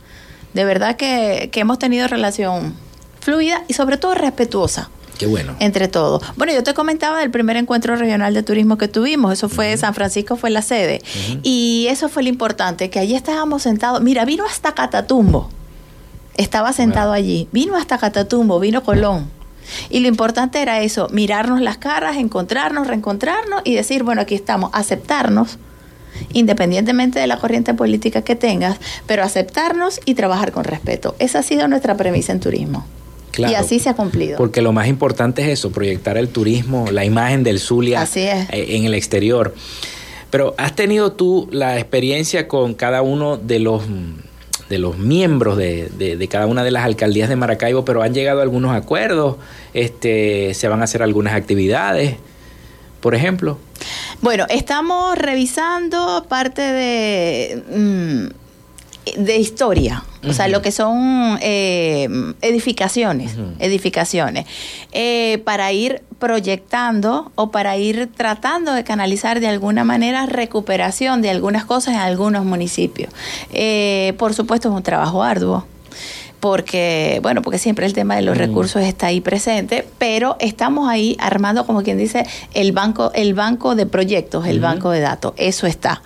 De 0.55 0.65
verdad 0.65 0.97
que, 0.97 1.51
que 1.53 1.61
hemos 1.61 1.79
tenido 1.79 2.09
relación 2.09 2.75
fluida 3.21 3.63
y 3.69 3.75
sobre 3.75 3.99
todo 3.99 4.15
respetuosa. 4.15 4.89
Qué 5.21 5.27
bueno. 5.27 5.55
entre 5.61 5.87
todos. 5.87 6.23
Bueno, 6.37 6.55
yo 6.55 6.63
te 6.63 6.73
comentaba 6.73 7.21
del 7.21 7.31
primer 7.31 7.59
encuentro 7.59 7.95
regional 7.95 8.33
de 8.33 8.43
turismo 8.43 8.79
que 8.79 8.89
tuvimos, 8.89 9.35
eso 9.35 9.51
fue 9.51 9.77
San 9.77 9.93
Francisco 9.93 10.37
fue 10.37 10.49
la 10.49 10.63
sede 10.63 11.03
y 11.43 11.89
eso 11.91 12.09
fue 12.09 12.23
lo 12.23 12.31
importante, 12.31 12.89
que 12.89 13.01
allí 13.01 13.15
estábamos 13.15 13.61
sentados, 13.65 14.01
mira, 14.01 14.25
vino 14.25 14.47
hasta 14.47 14.73
Catatumbo, 14.73 15.51
estaba 16.39 16.73
sentado 16.73 17.13
allí, 17.13 17.49
vino 17.53 17.77
hasta 17.77 17.99
Catatumbo, 17.99 18.59
vino 18.61 18.83
Colón. 18.83 19.29
Y 19.91 20.01
lo 20.01 20.09
importante 20.09 20.63
era 20.63 20.81
eso, 20.81 21.09
mirarnos 21.11 21.61
las 21.61 21.77
caras, 21.77 22.17
encontrarnos, 22.17 22.87
reencontrarnos 22.87 23.61
y 23.65 23.75
decir, 23.75 24.05
bueno, 24.05 24.23
aquí 24.23 24.35
estamos, 24.35 24.71
aceptarnos, 24.73 25.59
independientemente 26.33 27.21
de 27.21 27.27
la 27.27 27.37
corriente 27.37 27.75
política 27.75 28.23
que 28.23 28.37
tengas, 28.37 28.79
pero 29.07 29.23
aceptarnos 29.23 30.01
y 30.07 30.15
trabajar 30.15 30.51
con 30.51 30.65
respeto. 30.65 31.15
Esa 31.19 31.41
ha 31.41 31.43
sido 31.43 31.69
nuestra 31.69 31.99
premisa 31.99 32.33
en 32.33 32.41
turismo. 32.41 32.87
Claro. 33.31 33.53
Y 33.53 33.57
así 33.57 33.79
se 33.79 33.89
ha 33.91 33.95
cumplido. 33.95 34.37
Porque 34.37 34.61
lo 34.63 34.73
más 34.73 34.87
importante 34.89 35.43
es 35.43 35.49
eso, 35.49 35.71
proyectar 35.71 36.17
el 36.19 36.29
turismo, 36.29 36.91
la 36.91 37.05
imagen 37.05 37.43
del 37.45 37.59
Zulia 37.61 38.03
Así 38.03 38.21
es. 38.21 38.49
eh, 38.51 38.77
en 38.77 38.85
el 38.85 38.95
exterior. 38.95 39.55
Pero 40.31 40.55
has 40.59 40.75
tenido 40.77 41.13
tú 41.13 41.49
la 41.51 41.79
experiencia 41.79 42.47
con 42.49 42.75
cada 42.75 43.03
uno 43.03 43.37
de 43.37 43.59
los 43.59 43.83
de 44.69 44.79
los 44.79 44.97
miembros 44.99 45.57
de, 45.57 45.89
de- 45.99 46.17
de 46.17 46.29
cada 46.29 46.47
una 46.47 46.63
de 46.63 46.71
las 46.71 46.85
alcaldías 46.85 47.29
de 47.29 47.35
Maracaibo, 47.35 47.85
pero 47.85 48.03
han 48.03 48.15
llegado 48.15 48.39
a 48.39 48.43
algunos 48.45 48.73
acuerdos, 48.73 49.35
este, 49.75 50.55
se 50.55 50.69
van 50.69 50.81
a 50.81 50.85
hacer 50.85 51.03
algunas 51.03 51.35
actividades, 51.35 52.15
por 53.01 53.17
ejemplo. 53.17 53.59
Bueno, 54.21 54.47
estamos 54.49 55.19
revisando 55.19 56.25
parte 56.29 56.63
de, 56.63 57.65
mm, 57.69 58.40
de 59.17 59.37
historia, 59.39 60.05
o 60.29 60.33
sea, 60.33 60.49
lo 60.49 60.61
que 60.63 60.73
son 60.73 61.39
eh, 61.41 62.09
edificaciones, 62.43 63.37
edificaciones, 63.59 64.47
eh, 64.93 65.41
para 65.45 65.73
ir 65.73 66.03
proyectando 66.19 67.33
o 67.35 67.51
para 67.51 67.77
ir 67.77 68.11
tratando 68.15 68.73
de 68.75 68.85
canalizar 68.85 69.41
de 69.41 69.49
alguna 69.49 69.85
manera 69.85 70.27
recuperación 70.27 71.23
de 71.23 71.31
algunas 71.31 71.65
cosas 71.65 71.95
en 71.95 72.01
algunos 72.01 72.45
municipios. 72.45 73.13
Eh, 73.53 74.15
por 74.19 74.35
supuesto, 74.35 74.69
es 74.69 74.75
un 74.75 74.83
trabajo 74.83 75.23
arduo 75.23 75.65
porque, 76.41 77.21
bueno, 77.23 77.43
porque 77.43 77.59
siempre 77.59 77.87
el 77.87 77.93
tema 77.93 78.17
de 78.17 78.23
los 78.23 78.37
Mm. 78.37 78.41
recursos 78.41 78.83
está 78.83 79.09
ahí 79.09 79.21
presente, 79.21 79.87
pero 79.99 80.37
estamos 80.41 80.89
ahí 80.89 81.17
armando, 81.21 81.67
como 81.67 81.83
quien 81.83 81.99
dice, 81.99 82.27
el 82.55 82.73
banco, 82.73 83.13
el 83.15 83.35
banco 83.35 83.75
de 83.75 83.87
proyectos, 83.87 84.47
el 84.47 84.61
banco 84.61 84.91
de 84.91 85.01
datos, 85.01 85.35
eso 85.37 85.67
está. 85.67 86.03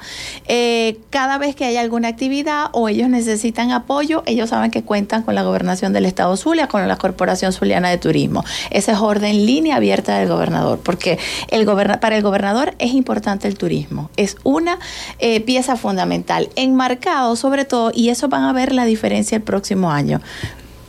Eh, 0.46 0.98
cada 1.10 1.38
vez 1.38 1.54
que 1.54 1.64
hay 1.64 1.76
alguna 1.76 2.08
actividad 2.08 2.66
o 2.72 2.88
ellos 2.88 3.08
necesitan 3.08 3.70
apoyo, 3.70 4.22
ellos 4.26 4.50
saben 4.50 4.70
que 4.70 4.82
cuentan 4.82 5.22
con 5.22 5.34
la 5.34 5.42
gobernación 5.42 5.92
del 5.92 6.04
Estado 6.04 6.36
Zulia, 6.36 6.66
con 6.66 6.86
la 6.86 6.96
Corporación 6.96 7.52
Zuliana 7.52 7.88
de 7.90 7.98
Turismo. 7.98 8.44
Esa 8.70 8.92
es 8.92 8.98
orden 8.98 9.46
línea 9.46 9.76
abierta 9.76 10.18
del 10.18 10.28
gobernador, 10.28 10.80
porque 10.82 11.18
el 11.48 11.64
goberna 11.64 12.00
para 12.00 12.16
el 12.16 12.22
gobernador 12.22 12.74
es 12.78 12.92
importante 12.92 13.46
el 13.46 13.56
turismo, 13.56 14.10
es 14.16 14.36
una 14.42 14.78
eh, 15.20 15.40
pieza 15.40 15.76
fundamental, 15.76 16.48
enmarcado 16.56 17.36
sobre 17.36 17.64
todo, 17.64 17.92
y 17.94 18.08
eso 18.08 18.28
van 18.28 18.42
a 18.44 18.52
ver 18.52 18.72
la 18.72 18.84
diferencia 18.84 19.36
el 19.36 19.42
próximo 19.42 19.90
año. 19.90 20.20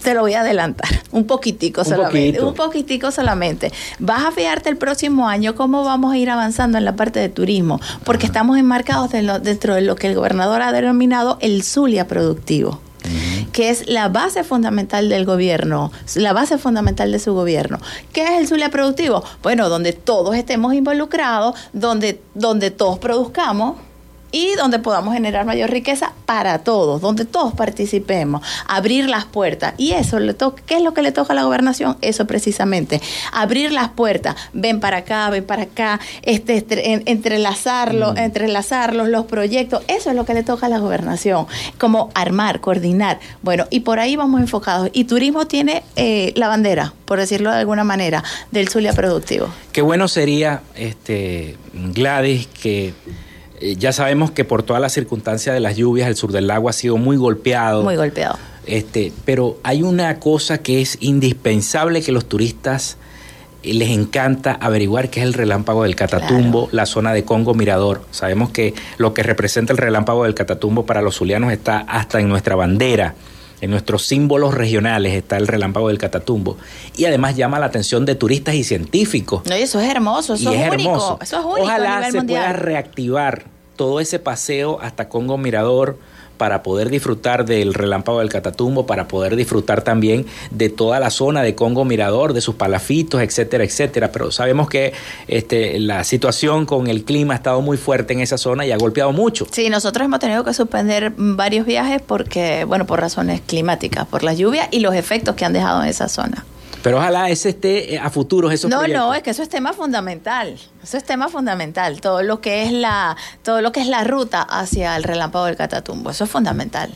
Te 0.03 0.13
lo 0.13 0.21
voy 0.21 0.35
a 0.35 0.41
adelantar, 0.41 0.87
un 1.11 1.25
poquitico 1.25 1.81
Un 1.81 1.87
solamente, 1.87 2.33
poquito. 2.33 2.47
un 2.47 2.53
poquitico 2.53 3.11
solamente. 3.11 3.71
Vas 3.97 4.23
a 4.25 4.31
fijarte 4.31 4.69
el 4.69 4.77
próximo 4.77 5.27
año 5.27 5.55
cómo 5.55 5.83
vamos 5.83 6.13
a 6.13 6.17
ir 6.17 6.29
avanzando 6.29 6.77
en 6.77 6.85
la 6.85 6.95
parte 6.95 7.19
de 7.19 7.27
turismo, 7.29 7.79
porque 8.03 8.27
estamos 8.27 8.57
enmarcados 8.59 9.09
de 9.11 9.23
lo- 9.23 9.39
dentro 9.39 9.73
de 9.73 9.81
lo 9.81 9.95
que 9.95 10.05
el 10.07 10.13
gobernador 10.15 10.61
ha 10.61 10.71
denominado 10.71 11.39
el 11.41 11.63
Zulia 11.63 12.07
productivo 12.07 12.81
que 13.51 13.69
es 13.69 13.87
la 13.87 14.09
base 14.09 14.43
fundamental 14.43 15.07
del 15.09 15.25
gobierno, 15.25 15.91
la 16.15 16.33
base 16.33 16.57
fundamental 16.57 17.11
de 17.11 17.19
su 17.19 17.33
gobierno. 17.35 17.77
¿Qué 18.11 18.23
es 18.23 18.31
el 18.31 18.47
Zulia 18.47 18.69
productivo? 18.71 19.23
Bueno, 19.43 19.69
donde 19.69 19.93
todos 19.93 20.35
estemos 20.35 20.73
involucrados, 20.73 21.55
donde, 21.71 22.19
donde 22.33 22.71
todos 22.71 22.97
produzcamos 22.99 23.77
y 24.31 24.53
donde 24.55 24.79
podamos 24.79 25.13
generar 25.13 25.45
mayor 25.45 25.69
riqueza 25.69 26.13
para 26.25 26.59
todos, 26.59 27.01
donde 27.01 27.25
todos 27.25 27.53
participemos, 27.53 28.41
abrir 28.67 29.09
las 29.09 29.25
puertas. 29.25 29.73
Y 29.77 29.91
eso 29.91 30.19
le 30.19 30.33
toca, 30.33 30.61
¿qué 30.65 30.75
es 30.75 30.81
lo 30.81 30.93
que 30.93 31.01
le 31.01 31.11
toca 31.11 31.33
a 31.33 31.35
la 31.35 31.43
gobernación? 31.43 31.97
Eso 32.01 32.25
precisamente, 32.27 33.01
abrir 33.31 33.71
las 33.71 33.89
puertas, 33.89 34.35
ven 34.53 34.79
para 34.79 34.97
acá, 34.97 35.29
ven 35.29 35.45
para 35.45 35.63
acá, 35.63 35.99
este, 36.23 36.57
entre- 36.57 36.91
en- 36.93 37.03
entrelazarlo, 37.05 38.13
Mm. 38.13 38.17
entrelazarlos, 38.17 39.07
los 39.09 39.25
proyectos, 39.25 39.83
eso 39.87 40.09
es 40.09 40.15
lo 40.15 40.25
que 40.25 40.33
le 40.33 40.43
toca 40.43 40.65
a 40.65 40.69
la 40.69 40.79
gobernación, 40.79 41.47
como 41.77 42.11
armar, 42.13 42.59
coordinar. 42.59 43.19
Bueno, 43.41 43.65
y 43.69 43.81
por 43.81 43.99
ahí 43.99 44.15
vamos 44.15 44.41
enfocados. 44.41 44.89
Y 44.93 45.05
turismo 45.05 45.47
tiene 45.47 45.83
eh, 45.95 46.33
la 46.35 46.47
bandera, 46.47 46.93
por 47.05 47.19
decirlo 47.19 47.51
de 47.51 47.57
alguna 47.59 47.83
manera, 47.83 48.23
del 48.51 48.67
Zulia 48.69 48.93
Productivo. 48.93 49.47
Qué 49.71 49.81
bueno 49.81 50.07
sería, 50.07 50.61
este, 50.75 51.57
Gladys, 51.73 52.47
que 52.47 52.93
eh, 53.59 53.75
ya 53.77 53.93
sabemos 53.93 54.31
que 54.31 54.43
por 54.43 54.63
todas 54.63 54.81
las 54.81 54.93
circunstancias 54.93 55.53
de 55.53 55.59
las 55.59 55.77
lluvias 55.77 56.07
el 56.07 56.15
sur 56.15 56.31
del 56.31 56.47
lago 56.47 56.69
ha 56.69 56.73
sido 56.73 56.97
muy 56.97 57.17
golpeado. 57.17 57.83
Muy 57.83 57.95
golpeado. 57.95 58.37
Este, 58.65 59.13
pero 59.25 59.57
hay 59.63 59.83
una 59.83 60.19
cosa 60.19 60.57
que 60.57 60.81
es 60.81 60.97
indispensable 60.99 62.01
que 62.01 62.11
los 62.11 62.25
turistas 62.25 62.97
eh, 63.63 63.73
les 63.73 63.89
encanta 63.89 64.53
averiguar 64.53 65.09
que 65.09 65.21
es 65.21 65.25
el 65.25 65.33
relámpago 65.33 65.83
del 65.83 65.95
Catatumbo, 65.95 66.69
la 66.71 66.85
zona 66.85 67.13
de 67.13 67.23
Congo 67.23 67.53
Mirador. 67.53 68.01
Sabemos 68.11 68.49
que 68.49 68.73
lo 68.97 69.13
que 69.13 69.23
representa 69.23 69.71
el 69.71 69.77
relámpago 69.77 70.23
del 70.23 70.33
Catatumbo 70.33 70.85
para 70.85 71.01
los 71.01 71.17
zulianos 71.17 71.51
está 71.53 71.79
hasta 71.79 72.19
en 72.19 72.27
nuestra 72.27 72.55
bandera. 72.55 73.15
En 73.65 73.71
nuestros 73.71 74.03
símbolos 74.05 74.53
regionales 74.53 75.13
está 75.15 75.37
el 75.37 75.47
relámpago 75.47 75.87
del 75.87 75.97
Catatumbo. 75.97 76.55
Y 76.95 77.05
además 77.05 77.35
llama 77.35 77.57
la 77.57 77.65
atención 77.65 78.05
de 78.05 78.13
turistas 78.13 78.53
y 78.53 78.63
científicos. 78.63 79.41
No, 79.49 79.57
y 79.57 79.61
eso 79.63 79.79
es 79.79 79.89
hermoso, 79.89 80.35
eso 80.35 80.51
y 80.51 80.55
es, 80.55 80.61
es 80.61 80.71
único. 80.71 80.89
hermoso. 80.91 81.17
Eso 81.19 81.39
es 81.39 81.45
único 81.45 81.61
Ojalá 81.63 81.93
a 81.93 81.97
nivel 81.97 82.11
se 82.11 82.17
mundial. 82.19 82.41
pueda 82.43 82.53
reactivar 82.53 83.45
todo 83.75 83.99
ese 83.99 84.19
paseo 84.19 84.77
hasta 84.83 85.09
Congo 85.09 85.39
Mirador 85.39 85.97
para 86.37 86.63
poder 86.63 86.89
disfrutar 86.89 87.45
del 87.45 87.73
relámpago 87.73 88.19
del 88.19 88.29
Catatumbo, 88.29 88.85
para 88.85 89.07
poder 89.07 89.35
disfrutar 89.35 89.81
también 89.81 90.25
de 90.51 90.69
toda 90.69 90.99
la 90.99 91.09
zona 91.09 91.43
de 91.43 91.55
Congo 91.55 91.85
Mirador, 91.85 92.33
de 92.33 92.41
sus 92.41 92.55
palafitos, 92.55 93.21
etcétera, 93.21 93.63
etcétera. 93.63 94.11
Pero 94.11 94.31
sabemos 94.31 94.69
que 94.69 94.93
este, 95.27 95.79
la 95.79 96.03
situación 96.03 96.65
con 96.65 96.87
el 96.87 97.03
clima 97.03 97.33
ha 97.33 97.37
estado 97.37 97.61
muy 97.61 97.77
fuerte 97.77 98.13
en 98.13 98.19
esa 98.19 98.37
zona 98.37 98.65
y 98.65 98.71
ha 98.71 98.77
golpeado 98.77 99.11
mucho. 99.11 99.47
Sí, 99.51 99.69
nosotros 99.69 100.05
hemos 100.05 100.19
tenido 100.19 100.43
que 100.43 100.53
suspender 100.53 101.13
varios 101.17 101.65
viajes 101.65 102.01
porque, 102.01 102.65
bueno, 102.65 102.85
por 102.85 102.99
razones 102.99 103.41
climáticas, 103.45 104.07
por 104.07 104.23
la 104.23 104.33
lluvia 104.33 104.67
y 104.71 104.79
los 104.79 104.95
efectos 104.95 105.35
que 105.35 105.45
han 105.45 105.53
dejado 105.53 105.83
en 105.83 105.89
esa 105.89 106.09
zona. 106.09 106.45
Pero 106.85 106.99
ojalá 106.99 107.31
ese 107.31 107.49
esté 107.49 107.95
eh, 107.95 107.97
a 107.97 108.11
futuros 108.11 108.53
esos 108.53 108.69
No, 108.69 108.77
proyectos. 108.77 109.07
no, 109.07 109.15
es 109.15 109.23
que 109.23 109.31
eso 109.31 109.41
es 109.41 109.49
tema 109.49 109.73
fundamental. 109.73 110.55
Eso 110.83 110.97
es 110.97 111.03
tema 111.03 111.29
fundamental. 111.29 111.99
Todo 111.99 112.21
lo 112.21 112.41
que 112.41 112.61
es 112.61 112.71
la, 112.71 113.17
todo 113.41 113.63
lo 113.63 113.71
que 113.71 113.81
es 113.81 113.87
la 113.87 114.03
ruta 114.03 114.43
hacia 114.43 114.95
el 114.95 115.01
relámpago 115.01 115.45
del 115.45 115.55
Catatumbo. 115.55 116.11
Eso 116.11 116.25
es 116.25 116.29
fundamental. 116.29 116.93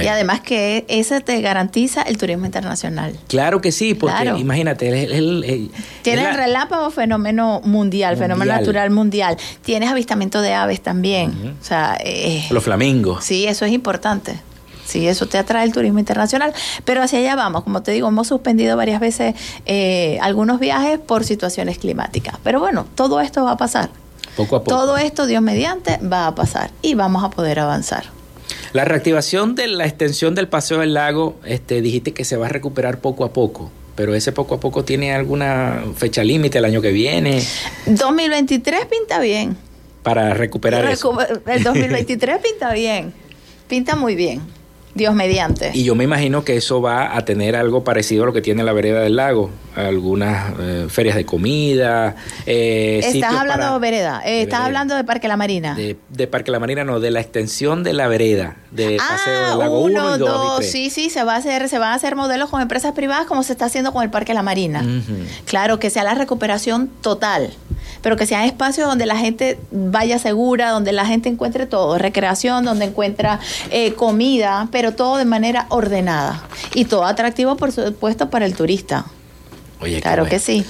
Y 0.00 0.06
además 0.06 0.40
que 0.40 0.84
ese 0.86 1.20
te 1.20 1.40
garantiza 1.40 2.02
el 2.02 2.16
turismo 2.16 2.46
internacional. 2.46 3.18
Claro 3.26 3.60
que 3.60 3.72
sí, 3.72 3.94
porque 3.94 4.24
imagínate, 4.38 4.88
el, 5.02 5.68
tienes 6.02 6.28
el 6.28 6.34
relámpago 6.36 6.88
fenómeno 6.90 7.62
mundial, 7.64 8.16
fenómeno 8.16 8.52
natural 8.52 8.90
mundial. 8.90 9.36
Tienes 9.62 9.90
avistamiento 9.90 10.40
de 10.42 10.54
aves 10.54 10.80
también. 10.80 11.56
O 11.60 11.64
sea, 11.64 11.98
eh, 12.04 12.46
los 12.50 12.62
flamingos. 12.62 13.24
Sí, 13.24 13.48
eso 13.48 13.64
es 13.64 13.72
importante. 13.72 14.38
Sí, 14.86 15.08
eso 15.08 15.26
te 15.26 15.36
atrae 15.36 15.64
el 15.64 15.72
turismo 15.72 15.98
internacional, 15.98 16.54
pero 16.84 17.02
hacia 17.02 17.18
allá 17.18 17.34
vamos. 17.34 17.64
Como 17.64 17.82
te 17.82 17.92
digo, 17.92 18.08
hemos 18.08 18.28
suspendido 18.28 18.76
varias 18.76 19.00
veces 19.00 19.34
eh, 19.66 20.18
algunos 20.22 20.60
viajes 20.60 20.98
por 20.98 21.24
situaciones 21.24 21.78
climáticas. 21.78 22.36
Pero 22.42 22.60
bueno, 22.60 22.86
todo 22.94 23.20
esto 23.20 23.44
va 23.44 23.52
a 23.52 23.56
pasar. 23.56 23.90
Poco 24.36 24.56
a 24.56 24.64
poco. 24.64 24.76
Todo 24.76 24.96
esto, 24.96 25.26
Dios 25.26 25.42
mediante, 25.42 25.98
va 25.98 26.28
a 26.28 26.34
pasar 26.34 26.70
y 26.82 26.94
vamos 26.94 27.24
a 27.24 27.30
poder 27.30 27.58
avanzar. 27.58 28.04
La 28.72 28.84
reactivación 28.84 29.54
de 29.54 29.68
la 29.68 29.86
extensión 29.86 30.34
del 30.34 30.48
paseo 30.48 30.78
del 30.78 30.94
lago, 30.94 31.36
este, 31.44 31.80
dijiste 31.80 32.12
que 32.12 32.24
se 32.24 32.36
va 32.36 32.46
a 32.46 32.50
recuperar 32.50 33.00
poco 33.00 33.24
a 33.24 33.32
poco 33.32 33.70
pero 33.96 34.14
ese 34.14 34.30
poco 34.30 34.56
a 34.56 34.60
poco 34.60 34.84
tiene 34.84 35.14
alguna 35.14 35.82
fecha 35.96 36.22
límite 36.22 36.58
el 36.58 36.66
año 36.66 36.82
que 36.82 36.92
viene. 36.92 37.42
2023 37.86 38.84
pinta 38.84 39.18
bien. 39.18 39.56
Para 40.02 40.34
recuperar 40.34 40.84
eso. 40.84 41.16
El 41.46 41.64
2023 41.64 42.38
pinta 42.42 42.72
bien. 42.74 43.12
Pinta 43.68 43.96
muy 43.96 44.14
bien. 44.14 44.42
Dios 44.96 45.14
mediante. 45.14 45.70
Y 45.74 45.84
yo 45.84 45.94
me 45.94 46.04
imagino 46.04 46.42
que 46.42 46.56
eso 46.56 46.80
va 46.80 47.16
a 47.16 47.24
tener 47.24 47.54
algo 47.54 47.84
parecido 47.84 48.24
a 48.24 48.26
lo 48.26 48.32
que 48.32 48.40
tiene 48.40 48.64
la 48.64 48.72
vereda 48.72 49.00
del 49.00 49.16
lago, 49.16 49.50
algunas 49.74 50.54
eh, 50.58 50.86
ferias 50.88 51.16
de 51.16 51.26
comida. 51.26 52.16
Eh, 52.46 53.00
estás 53.04 53.34
hablando 53.34 53.74
de 53.74 53.78
vereda, 53.78 54.22
eh, 54.24 54.42
estás 54.42 54.60
hablando 54.60 54.94
de 54.94 55.04
Parque 55.04 55.28
La 55.28 55.36
Marina. 55.36 55.74
De, 55.74 56.26
Parque 56.26 56.50
La 56.50 56.58
Marina, 56.58 56.82
no, 56.84 56.98
de 56.98 57.10
la 57.10 57.20
extensión 57.20 57.84
de 57.84 57.92
la 57.92 58.08
vereda, 58.08 58.56
de 58.70 58.96
ah, 59.00 59.06
Paseo 59.08 59.50
del 59.50 59.58
Lago 59.58 59.80
1 59.80 60.16
y 60.16 60.18
2. 60.18 60.64
Sí, 60.64 60.90
sí, 60.90 61.10
se 61.10 61.22
va 61.24 61.34
a 61.34 61.36
hacer, 61.36 61.68
se 61.68 61.78
van 61.78 61.92
a 61.92 61.94
hacer 61.94 62.16
modelos 62.16 62.48
con 62.48 62.62
empresas 62.62 62.92
privadas 62.92 63.26
como 63.26 63.42
se 63.42 63.52
está 63.52 63.66
haciendo 63.66 63.92
con 63.92 64.02
el 64.02 64.10
Parque 64.10 64.32
La 64.32 64.42
Marina. 64.42 64.84
Claro, 65.44 65.78
que 65.78 65.90
sea 65.90 66.04
la 66.04 66.14
recuperación 66.14 66.90
total 67.02 67.52
pero 68.02 68.16
que 68.16 68.26
sean 68.26 68.44
espacios 68.44 68.88
donde 68.88 69.06
la 69.06 69.16
gente 69.16 69.58
vaya 69.70 70.18
segura, 70.18 70.70
donde 70.70 70.92
la 70.92 71.06
gente 71.06 71.28
encuentre 71.28 71.66
todo, 71.66 71.98
recreación, 71.98 72.64
donde 72.64 72.86
encuentra 72.86 73.40
eh, 73.70 73.92
comida, 73.92 74.68
pero 74.70 74.92
todo 74.92 75.16
de 75.16 75.24
manera 75.24 75.66
ordenada 75.70 76.42
y 76.74 76.84
todo 76.84 77.04
atractivo, 77.04 77.56
por 77.56 77.72
supuesto, 77.72 78.30
para 78.30 78.46
el 78.46 78.54
turista. 78.54 79.06
Oye, 79.80 80.00
claro 80.00 80.26
que 80.26 80.38
sí. 80.38 80.64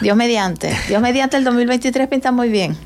Dios 0.00 0.16
mediante. 0.16 0.74
Dios 0.88 1.02
mediante 1.02 1.36
el 1.36 1.44
2023 1.44 2.08
pinta 2.08 2.32
muy 2.32 2.48
bien. 2.48 2.76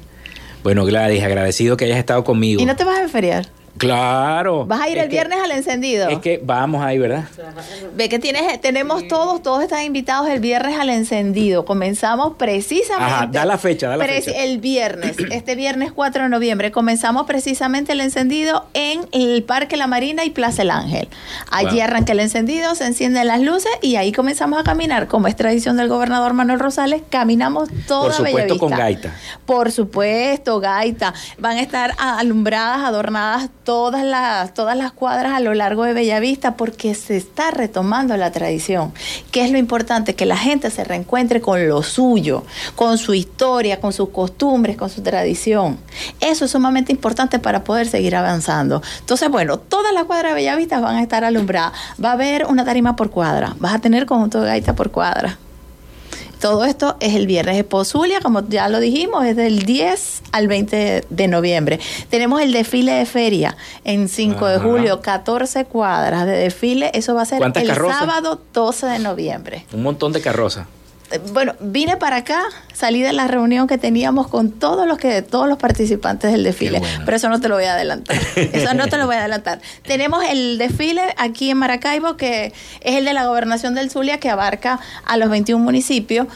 Bueno, 0.62 0.84
Gladys, 0.84 1.22
agradecido 1.22 1.76
que 1.76 1.84
hayas 1.84 1.98
estado 1.98 2.24
conmigo. 2.24 2.60
¿Y 2.60 2.64
no 2.64 2.74
te 2.74 2.84
vas 2.84 2.98
a 2.98 3.08
feriar? 3.08 3.46
Claro. 3.84 4.66
¿Vas 4.66 4.80
a 4.80 4.88
ir 4.88 4.98
el 4.98 5.08
viernes 5.08 5.38
al 5.42 5.50
encendido? 5.52 6.08
Es 6.08 6.18
que 6.18 6.40
vamos 6.42 6.84
ahí, 6.84 6.98
¿verdad? 6.98 7.24
Ve 7.94 8.08
que 8.08 8.18
tienes, 8.18 8.60
tenemos 8.60 9.06
todos, 9.08 9.42
todos 9.42 9.62
están 9.62 9.82
invitados 9.84 10.28
el 10.28 10.40
viernes 10.40 10.78
al 10.78 10.90
encendido. 10.90 11.64
Comenzamos 11.64 12.34
precisamente. 12.36 13.14
Ajá, 13.14 13.26
da 13.26 13.44
la 13.44 13.58
fecha, 13.58 13.88
da 13.88 13.96
la 13.96 14.04
fecha. 14.06 14.30
El 14.30 14.58
viernes, 14.58 15.16
este 15.30 15.54
viernes 15.54 15.92
4 15.92 16.24
de 16.24 16.28
noviembre, 16.28 16.70
comenzamos 16.70 17.26
precisamente 17.26 17.92
el 17.92 18.00
encendido 18.00 18.66
en 18.74 19.06
el 19.12 19.42
Parque 19.42 19.76
La 19.76 19.86
Marina 19.86 20.24
y 20.24 20.30
Plaza 20.30 20.62
El 20.62 20.70
Ángel. 20.70 21.08
Allí 21.50 21.80
arranca 21.80 22.12
el 22.12 22.20
encendido, 22.20 22.74
se 22.74 22.86
encienden 22.86 23.26
las 23.26 23.40
luces 23.40 23.72
y 23.82 23.96
ahí 23.96 24.12
comenzamos 24.12 24.60
a 24.60 24.64
caminar. 24.64 25.08
Como 25.08 25.28
es 25.28 25.36
tradición 25.36 25.76
del 25.76 25.88
gobernador 25.88 26.32
Manuel 26.32 26.58
Rosales, 26.58 27.02
caminamos 27.10 27.68
toda 27.86 28.04
Por 28.04 28.26
supuesto, 28.26 28.58
con 28.58 28.70
gaita. 28.70 29.14
Por 29.44 29.72
supuesto, 29.72 30.60
gaita. 30.60 31.12
Van 31.38 31.58
a 31.58 31.60
estar 31.60 31.94
alumbradas, 31.98 32.84
adornadas 32.84 33.50
todas 33.64 33.73
las, 34.04 34.54
todas 34.54 34.76
las 34.76 34.92
cuadras 34.92 35.32
a 35.32 35.40
lo 35.40 35.54
largo 35.54 35.84
de 35.84 35.92
Bellavista 35.92 36.56
porque 36.56 36.94
se 36.94 37.16
está 37.16 37.50
retomando 37.50 38.16
la 38.16 38.30
tradición. 38.30 38.92
¿Qué 39.30 39.44
es 39.44 39.50
lo 39.50 39.58
importante? 39.58 40.14
Que 40.14 40.26
la 40.26 40.36
gente 40.36 40.70
se 40.70 40.84
reencuentre 40.84 41.40
con 41.40 41.68
lo 41.68 41.82
suyo, 41.82 42.44
con 42.76 42.98
su 42.98 43.14
historia, 43.14 43.80
con 43.80 43.92
sus 43.92 44.10
costumbres, 44.10 44.76
con 44.76 44.90
su 44.90 45.02
tradición. 45.02 45.78
Eso 46.20 46.44
es 46.44 46.50
sumamente 46.50 46.92
importante 46.92 47.38
para 47.38 47.64
poder 47.64 47.86
seguir 47.86 48.16
avanzando. 48.16 48.82
Entonces, 49.00 49.28
bueno, 49.28 49.58
todas 49.58 49.92
las 49.92 50.04
cuadras 50.04 50.32
de 50.32 50.36
Bellavista 50.36 50.80
van 50.80 50.96
a 50.96 51.02
estar 51.02 51.24
alumbradas. 51.24 51.72
Va 52.02 52.10
a 52.10 52.12
haber 52.12 52.46
una 52.46 52.64
tarima 52.64 52.96
por 52.96 53.10
cuadra. 53.10 53.54
Vas 53.58 53.74
a 53.74 53.78
tener 53.78 54.06
conjunto 54.06 54.40
de 54.40 54.48
gaita 54.48 54.74
por 54.74 54.90
cuadra. 54.90 55.38
Todo 56.44 56.66
esto 56.66 56.98
es 57.00 57.14
el 57.14 57.26
viernes 57.26 57.56
de 57.56 57.64
Pozulia, 57.64 58.20
como 58.20 58.46
ya 58.46 58.68
lo 58.68 58.78
dijimos, 58.78 59.24
es 59.24 59.34
del 59.34 59.60
10 59.60 60.24
al 60.30 60.46
20 60.46 61.06
de 61.08 61.26
noviembre. 61.26 61.80
Tenemos 62.10 62.42
el 62.42 62.52
desfile 62.52 62.92
de 62.92 63.06
feria 63.06 63.56
en 63.82 64.10
5 64.10 64.46
de 64.48 64.58
julio, 64.58 65.00
14 65.00 65.64
cuadras 65.64 66.26
de 66.26 66.32
desfile. 66.32 66.90
Eso 66.92 67.14
va 67.14 67.22
a 67.22 67.24
ser 67.24 67.42
el 67.42 67.74
sábado 67.74 68.42
12 68.52 68.86
de 68.88 68.98
noviembre. 68.98 69.64
Un 69.72 69.84
montón 69.84 70.12
de 70.12 70.20
carrozas 70.20 70.66
bueno, 71.32 71.54
vine 71.60 71.96
para 71.96 72.16
acá, 72.16 72.42
salí 72.72 73.02
de 73.02 73.12
la 73.12 73.28
reunión 73.28 73.66
que 73.66 73.78
teníamos 73.78 74.28
con 74.28 74.50
todos 74.50 74.86
los 74.86 74.98
que 74.98 75.22
todos 75.22 75.48
los 75.48 75.58
participantes 75.58 76.32
del 76.32 76.42
desfile, 76.42 76.82
pero 77.04 77.16
eso 77.16 77.28
no 77.28 77.40
te 77.40 77.48
lo 77.48 77.56
voy 77.56 77.64
a 77.64 77.74
adelantar. 77.74 78.16
Eso 78.36 78.74
no 78.74 78.88
te 78.88 78.96
lo 78.96 79.06
voy 79.06 79.16
a 79.16 79.20
adelantar. 79.20 79.60
Tenemos 79.82 80.24
el 80.24 80.58
desfile 80.58 81.02
aquí 81.16 81.50
en 81.50 81.58
Maracaibo 81.58 82.16
que 82.16 82.52
es 82.80 82.96
el 82.96 83.04
de 83.04 83.12
la 83.12 83.26
Gobernación 83.26 83.74
del 83.74 83.90
Zulia 83.90 84.18
que 84.18 84.30
abarca 84.30 84.80
a 85.04 85.16
los 85.16 85.28
21 85.30 85.62
municipios 85.62 86.26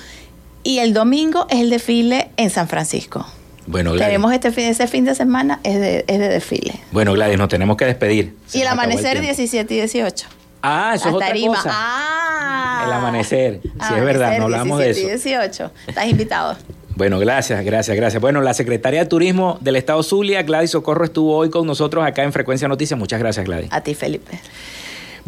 y 0.62 0.78
el 0.78 0.92
domingo 0.92 1.46
es 1.50 1.60
el 1.60 1.70
desfile 1.70 2.30
en 2.36 2.50
San 2.50 2.68
Francisco. 2.68 3.26
Bueno, 3.66 3.94
Tenemos 3.96 4.32
este 4.32 4.50
fin, 4.50 4.64
ese 4.64 4.86
fin 4.86 5.04
de 5.04 5.14
semana 5.14 5.60
es 5.62 5.78
de, 5.78 6.04
es 6.06 6.18
de 6.18 6.28
desfile. 6.28 6.80
Bueno, 6.90 7.12
Gladys, 7.12 7.36
nos 7.36 7.48
tenemos 7.48 7.76
que 7.76 7.84
despedir. 7.84 8.34
y 8.54 8.60
el 8.62 8.66
amanecer 8.66 9.20
17 9.20 9.74
y 9.74 9.76
18. 9.76 10.37
Ah, 10.62 10.92
eso 10.94 11.08
es 11.08 11.14
otra 11.14 11.32
cosa. 11.32 11.70
Ah. 11.72 12.82
El 12.86 12.92
amanecer. 12.92 13.60
Sí, 13.62 13.94
es 13.96 14.04
verdad, 14.04 14.38
no 14.38 14.44
hablamos 14.44 14.78
de 14.78 14.90
eso. 14.90 15.06
18. 15.06 15.70
Estás 15.86 16.06
invitado. 16.06 16.56
Bueno, 16.96 17.20
gracias, 17.20 17.64
gracias, 17.64 17.96
gracias. 17.96 18.20
Bueno, 18.20 18.40
la 18.40 18.54
Secretaria 18.54 19.00
de 19.00 19.06
Turismo 19.06 19.58
del 19.60 19.76
Estado 19.76 20.02
Zulia, 20.02 20.42
Gladys 20.42 20.72
Socorro, 20.72 21.04
estuvo 21.04 21.36
hoy 21.36 21.48
con 21.48 21.64
nosotros 21.64 22.04
acá 22.04 22.24
en 22.24 22.32
Frecuencia 22.32 22.66
Noticias. 22.66 22.98
Muchas 22.98 23.20
gracias, 23.20 23.46
Gladys. 23.46 23.68
A 23.72 23.80
ti, 23.82 23.94
Felipe. 23.94 24.40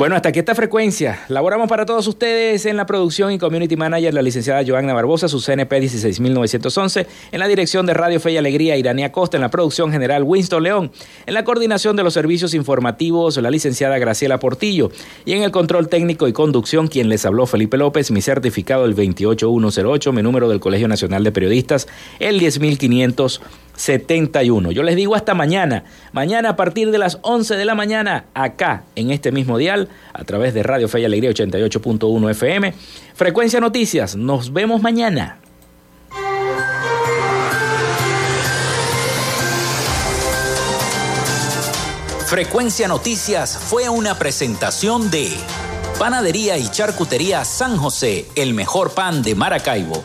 Bueno, 0.00 0.16
hasta 0.16 0.30
aquí 0.30 0.38
esta 0.38 0.54
frecuencia. 0.54 1.26
Laboramos 1.28 1.68
para 1.68 1.84
todos 1.84 2.06
ustedes 2.06 2.64
en 2.64 2.78
la 2.78 2.86
producción 2.86 3.32
y 3.32 3.38
community 3.38 3.76
manager 3.76 4.14
la 4.14 4.22
licenciada 4.22 4.62
Joanna 4.66 4.94
Barbosa, 4.94 5.28
su 5.28 5.42
CNP 5.42 5.78
16911, 5.78 7.06
en 7.32 7.38
la 7.38 7.46
dirección 7.46 7.84
de 7.84 7.92
Radio 7.92 8.18
Fe 8.18 8.32
y 8.32 8.38
Alegría 8.38 8.78
Irania 8.78 9.12
Costa, 9.12 9.36
en 9.36 9.42
la 9.42 9.50
producción 9.50 9.92
general 9.92 10.22
Winston 10.22 10.62
León, 10.62 10.90
en 11.26 11.34
la 11.34 11.44
coordinación 11.44 11.96
de 11.96 12.02
los 12.02 12.14
servicios 12.14 12.54
informativos 12.54 13.36
la 13.36 13.50
licenciada 13.50 13.98
Graciela 13.98 14.40
Portillo 14.40 14.90
y 15.26 15.34
en 15.34 15.42
el 15.42 15.50
control 15.50 15.90
técnico 15.90 16.26
y 16.28 16.32
conducción 16.32 16.88
quien 16.88 17.10
les 17.10 17.26
habló 17.26 17.44
Felipe 17.44 17.76
López, 17.76 18.10
mi 18.10 18.22
certificado 18.22 18.86
el 18.86 18.94
28108, 18.94 20.12
mi 20.14 20.22
número 20.22 20.48
del 20.48 20.60
Colegio 20.60 20.88
Nacional 20.88 21.24
de 21.24 21.32
Periodistas 21.32 21.88
el 22.20 22.38
10500 22.38 23.42
71. 23.80 24.72
Yo 24.72 24.82
les 24.82 24.94
digo 24.94 25.14
hasta 25.14 25.34
mañana. 25.34 25.84
Mañana 26.12 26.50
a 26.50 26.56
partir 26.56 26.90
de 26.90 26.98
las 26.98 27.18
11 27.22 27.56
de 27.56 27.64
la 27.64 27.74
mañana, 27.74 28.26
acá 28.34 28.84
en 28.94 29.10
este 29.10 29.32
mismo 29.32 29.56
dial, 29.56 29.88
a 30.12 30.22
través 30.24 30.52
de 30.52 30.62
Radio 30.62 30.86
Fe 30.86 31.00
y 31.00 31.04
Alegría 31.06 31.30
88.1 31.30 32.30
FM. 32.30 32.74
Frecuencia 33.14 33.58
Noticias. 33.58 34.16
Nos 34.16 34.52
vemos 34.52 34.82
mañana. 34.82 35.38
Frecuencia 42.26 42.86
Noticias 42.86 43.58
fue 43.58 43.88
una 43.88 44.16
presentación 44.18 45.10
de 45.10 45.32
Panadería 45.98 46.58
y 46.58 46.68
Charcutería 46.68 47.44
San 47.44 47.76
José, 47.76 48.26
el 48.36 48.54
mejor 48.54 48.92
pan 48.92 49.22
de 49.22 49.34
Maracaibo 49.34 50.04